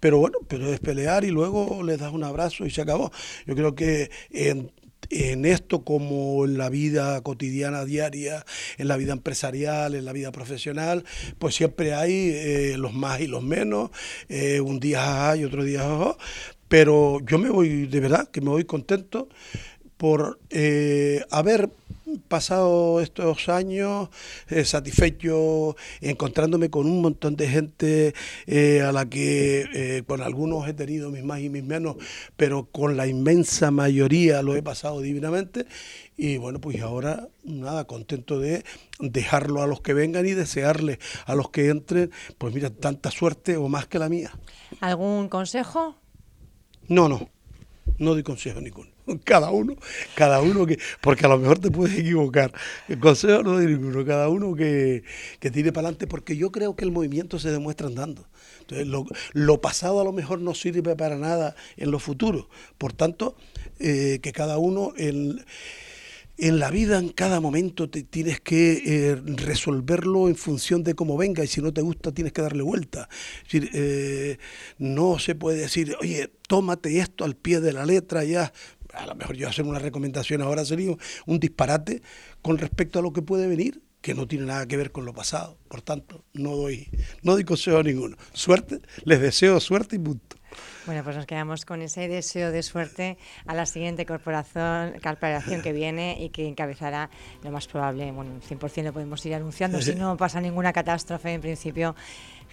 pero 0.00 0.18
bueno, 0.18 0.38
pero 0.48 0.72
es 0.72 0.80
pelear 0.80 1.24
y 1.24 1.30
luego 1.30 1.82
les 1.82 1.98
das 1.98 2.12
un 2.12 2.24
abrazo 2.24 2.64
y 2.64 2.70
se 2.70 2.80
acabó. 2.80 3.10
Yo 3.46 3.54
creo 3.54 3.74
que 3.74 4.10
en, 4.30 4.70
esto 5.44 5.84
como 5.84 6.44
en 6.44 6.56
la 6.56 6.70
vida 6.70 7.20
cotidiana, 7.22 7.84
diaria, 7.84 8.44
en 8.78 8.88
la 8.88 8.96
vida 8.96 9.12
empresarial, 9.12 9.94
en 9.94 10.04
la 10.04 10.12
vida 10.12 10.32
profesional, 10.32 11.04
pues 11.38 11.56
siempre 11.56 11.92
hay 11.92 12.30
eh, 12.32 12.76
los 12.78 12.94
más 12.94 13.20
y 13.20 13.26
los 13.26 13.42
menos, 13.42 13.90
eh, 14.28 14.60
un 14.60 14.80
día 14.80 15.28
hay, 15.28 15.44
otro 15.44 15.64
día 15.64 15.82
pero 16.72 17.20
yo 17.26 17.36
me 17.36 17.50
voy, 17.50 17.84
de 17.84 18.00
verdad, 18.00 18.30
que 18.30 18.40
me 18.40 18.48
voy 18.48 18.64
contento 18.64 19.28
por 19.98 20.40
eh, 20.48 21.22
haber 21.30 21.68
pasado 22.18 23.00
estos 23.00 23.48
años 23.48 24.08
eh, 24.48 24.64
satisfecho, 24.64 25.76
encontrándome 26.00 26.70
con 26.70 26.86
un 26.86 27.00
montón 27.00 27.36
de 27.36 27.48
gente 27.48 28.14
eh, 28.46 28.82
a 28.82 28.92
la 28.92 29.08
que 29.08 29.66
eh, 29.72 30.02
con 30.06 30.20
algunos 30.20 30.68
he 30.68 30.74
tenido 30.74 31.10
mis 31.10 31.24
más 31.24 31.40
y 31.40 31.48
mis 31.48 31.64
menos, 31.64 31.96
pero 32.36 32.66
con 32.70 32.96
la 32.96 33.06
inmensa 33.06 33.70
mayoría 33.70 34.42
lo 34.42 34.56
he 34.56 34.62
pasado 34.62 35.00
divinamente. 35.00 35.66
Y 36.16 36.36
bueno, 36.36 36.60
pues 36.60 36.80
ahora 36.82 37.28
nada, 37.42 37.84
contento 37.86 38.38
de 38.38 38.64
dejarlo 39.00 39.62
a 39.62 39.66
los 39.66 39.80
que 39.80 39.94
vengan 39.94 40.26
y 40.26 40.32
desearle 40.32 40.98
a 41.26 41.34
los 41.34 41.50
que 41.50 41.68
entren, 41.68 42.10
pues 42.38 42.54
mira, 42.54 42.70
tanta 42.70 43.10
suerte 43.10 43.56
o 43.56 43.68
más 43.68 43.86
que 43.86 43.98
la 43.98 44.08
mía. 44.08 44.30
¿Algún 44.80 45.28
consejo? 45.28 45.96
No, 46.88 47.08
no, 47.08 47.28
no 47.98 48.12
doy 48.12 48.22
consejo 48.22 48.60
ninguno. 48.60 48.91
cada 49.24 49.50
uno, 49.50 49.76
cada 50.14 50.40
uno 50.40 50.66
que, 50.66 50.78
porque 51.00 51.26
a 51.26 51.28
lo 51.28 51.38
mejor 51.38 51.58
te 51.58 51.70
puedes 51.70 51.98
equivocar. 51.98 52.52
El 52.88 52.98
consejo 52.98 53.42
no 53.42 53.58
de 53.58 53.66
ninguno, 53.66 54.04
cada 54.04 54.28
uno 54.28 54.54
que, 54.54 55.04
que 55.40 55.50
tire 55.50 55.72
para 55.72 55.88
adelante, 55.88 56.06
porque 56.06 56.36
yo 56.36 56.50
creo 56.50 56.76
que 56.76 56.84
el 56.84 56.92
movimiento 56.92 57.38
se 57.38 57.50
demuestra 57.50 57.86
andando. 57.86 58.26
Entonces, 58.60 58.86
lo, 59.32 59.60
pasado 59.60 60.00
a 60.00 60.04
lo 60.04 60.12
mejor 60.12 60.40
no 60.40 60.54
sirve 60.54 60.96
para 60.96 61.16
nada 61.16 61.54
en 61.76 61.90
lo 61.90 61.98
futuro. 61.98 62.48
Por 62.78 62.92
tanto, 62.92 63.36
eh, 63.78 64.20
que 64.22 64.32
cada 64.32 64.58
uno 64.58 64.92
en 64.96 65.44
en 66.38 66.58
la 66.58 66.70
vida 66.70 66.98
en 66.98 67.10
cada 67.10 67.40
momento 67.40 67.88
te 67.88 68.02
tienes 68.02 68.40
que 68.40 68.82
eh, 68.84 69.14
resolverlo 69.14 70.28
en 70.28 70.34
función 70.34 70.82
de 70.82 70.94
cómo 70.94 71.16
venga 71.16 71.44
y 71.44 71.46
si 71.46 71.60
no 71.60 71.72
te 71.72 71.82
gusta 71.82 72.12
tienes 72.12 72.32
que 72.32 72.42
darle 72.42 72.62
vuelta. 72.62 73.08
Eh, 73.52 74.38
no 74.78 75.18
se 75.18 75.34
puede 75.34 75.58
decir, 75.58 75.94
oye, 76.00 76.32
tómate 76.48 76.98
esto 76.98 77.24
al 77.24 77.36
pie 77.36 77.60
de 77.60 77.72
la 77.72 77.86
letra 77.86 78.24
ya. 78.24 78.52
A 78.92 79.06
lo 79.06 79.14
mejor 79.14 79.36
yo 79.36 79.48
hacer 79.48 79.64
una 79.64 79.78
recomendación 79.78 80.42
ahora 80.42 80.64
sería 80.64 80.94
un 81.26 81.40
disparate 81.40 82.02
con 82.42 82.58
respecto 82.58 82.98
a 82.98 83.02
lo 83.02 83.12
que 83.12 83.22
puede 83.22 83.46
venir 83.46 83.82
que 84.02 84.14
no 84.14 84.26
tiene 84.26 84.46
nada 84.46 84.66
que 84.66 84.76
ver 84.76 84.90
con 84.90 85.04
lo 85.04 85.14
pasado. 85.14 85.56
Por 85.68 85.80
tanto, 85.80 86.24
no 86.34 86.56
doy, 86.56 86.90
no 87.22 87.32
doy 87.32 87.44
consejo 87.44 87.78
a 87.78 87.82
ninguno. 87.82 88.16
Suerte, 88.32 88.80
les 89.04 89.20
deseo 89.20 89.60
suerte 89.60 89.96
y 89.96 90.00
punto. 90.00 90.36
Bueno, 90.84 91.04
pues 91.04 91.16
nos 91.16 91.26
quedamos 91.26 91.64
con 91.64 91.80
ese 91.80 92.08
deseo 92.08 92.50
de 92.50 92.62
suerte 92.62 93.16
a 93.46 93.54
la 93.54 93.66
siguiente 93.66 94.04
corporación, 94.04 94.94
corporación 95.02 95.62
que 95.62 95.72
viene 95.72 96.16
y 96.20 96.30
que 96.30 96.46
encabezará 96.46 97.08
lo 97.42 97.52
más 97.52 97.68
probable, 97.68 98.10
bueno, 98.10 98.40
100% 98.40 98.82
lo 98.82 98.92
podemos 98.92 99.24
ir 99.24 99.34
anunciando, 99.34 99.80
si 99.80 99.94
no 99.94 100.16
pasa 100.16 100.40
ninguna 100.40 100.72
catástrofe 100.72 101.32
en 101.32 101.40
principio, 101.40 101.94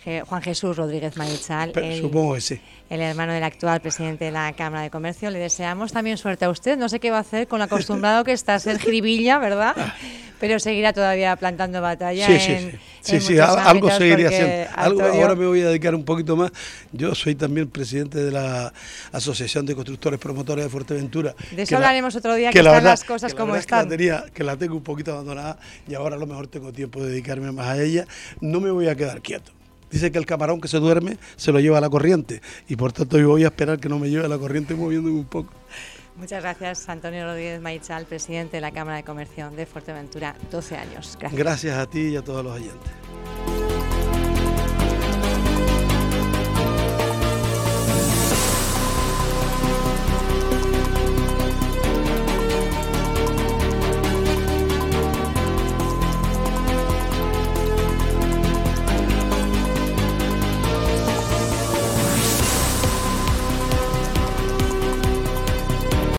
Juan 0.03 0.41
Jesús 0.41 0.77
Rodríguez 0.77 1.17
Marichal, 1.17 1.73
el, 1.75 2.01
supongo 2.01 2.35
que 2.35 2.41
sí. 2.41 2.61
el 2.89 3.01
hermano 3.01 3.33
del 3.33 3.43
actual 3.43 3.81
presidente 3.81 4.25
de 4.25 4.31
la 4.31 4.53
Cámara 4.53 4.83
de 4.83 4.89
Comercio. 4.89 5.29
Le 5.29 5.39
deseamos 5.39 5.91
también 5.91 6.17
suerte 6.17 6.45
a 6.45 6.49
usted. 6.49 6.77
No 6.77 6.89
sé 6.89 6.99
qué 6.99 7.11
va 7.11 7.17
a 7.17 7.21
hacer 7.21 7.47
con 7.47 7.59
lo 7.59 7.65
acostumbrado 7.65 8.23
que 8.23 8.31
está 8.31 8.55
a 8.55 8.59
ser 8.59 8.79
jiribilla, 8.79 9.39
¿verdad? 9.39 9.75
Ah. 9.77 9.95
Pero 10.39 10.57
seguirá 10.59 10.93
todavía 10.93 11.35
plantando 11.35 11.81
batalla. 11.81 12.25
Sí, 12.25 12.39
sí, 12.39 12.71
sí. 13.01 13.19
sí, 13.19 13.39
algo 13.39 13.91
seguiría 13.91 14.29
haciendo. 14.29 14.71
ahora 14.73 15.35
me 15.35 15.45
voy 15.45 15.61
a 15.61 15.67
dedicar 15.67 15.93
un 15.93 16.05
poquito 16.05 16.37
más. 16.37 16.51
Yo 16.93 17.13
soy 17.13 17.35
también 17.35 17.69
presidente 17.69 18.23
de 18.23 18.31
la 18.31 18.71
Asociación 19.11 19.65
de 19.65 19.75
Constructores 19.75 20.17
Promotores 20.17 20.63
de 20.63 20.71
Fuerteventura. 20.71 21.35
De 21.51 21.63
eso 21.63 21.75
hablaremos 21.75 22.15
otro 22.15 22.35
día, 22.35 22.51
que, 22.51 22.59
están 22.59 22.85
las 22.85 23.03
cosas 23.03 23.33
como 23.33 23.57
están. 23.57 23.89
que 23.89 24.43
la 24.45 24.55
tengo 24.55 24.75
un 24.75 24.83
poquito 24.83 25.11
abandonada 25.11 25.59
y 25.89 25.93
ahora 25.95 26.15
a 26.15 26.19
lo 26.19 26.25
mejor 26.25 26.47
tengo 26.47 26.71
tiempo 26.71 27.03
de 27.03 27.09
dedicarme 27.09 27.51
más 27.51 27.67
a 27.67 27.83
ella. 27.83 28.05
No 28.39 28.61
me 28.61 28.71
voy 28.71 28.87
a 28.87 28.95
quedar 28.95 29.21
quieto. 29.21 29.58
Dice 29.91 30.11
que 30.11 30.17
el 30.17 30.25
camarón 30.25 30.61
que 30.61 30.67
se 30.67 30.77
duerme 30.77 31.17
se 31.35 31.51
lo 31.51 31.59
lleva 31.59 31.77
a 31.77 31.81
la 31.81 31.89
corriente 31.89 32.41
y 32.67 32.75
por 32.75 32.91
tanto 32.91 33.17
yo 33.17 33.29
voy 33.29 33.43
a 33.43 33.47
esperar 33.47 33.79
que 33.79 33.89
no 33.89 33.99
me 33.99 34.09
lleve 34.09 34.25
a 34.25 34.29
la 34.29 34.37
corriente 34.37 34.75
moviéndome 34.75 35.15
un 35.15 35.25
poco. 35.25 35.53
Muchas 36.15 36.43
gracias, 36.43 36.89
Antonio 36.89 37.23
Rodríguez 37.23 37.61
Maichal, 37.61 38.05
presidente 38.05 38.57
de 38.57 38.61
la 38.61 38.71
Cámara 38.71 38.97
de 38.97 39.03
Comercio 39.03 39.49
de 39.51 39.65
Fuerteventura, 39.65 40.35
12 40.51 40.75
años. 40.75 41.17
Gracias. 41.17 41.39
Gracias 41.39 41.77
a 41.77 41.85
ti 41.89 42.09
y 42.09 42.15
a 42.17 42.21
todos 42.21 42.43
los 42.43 42.53
oyentes. 42.53 42.91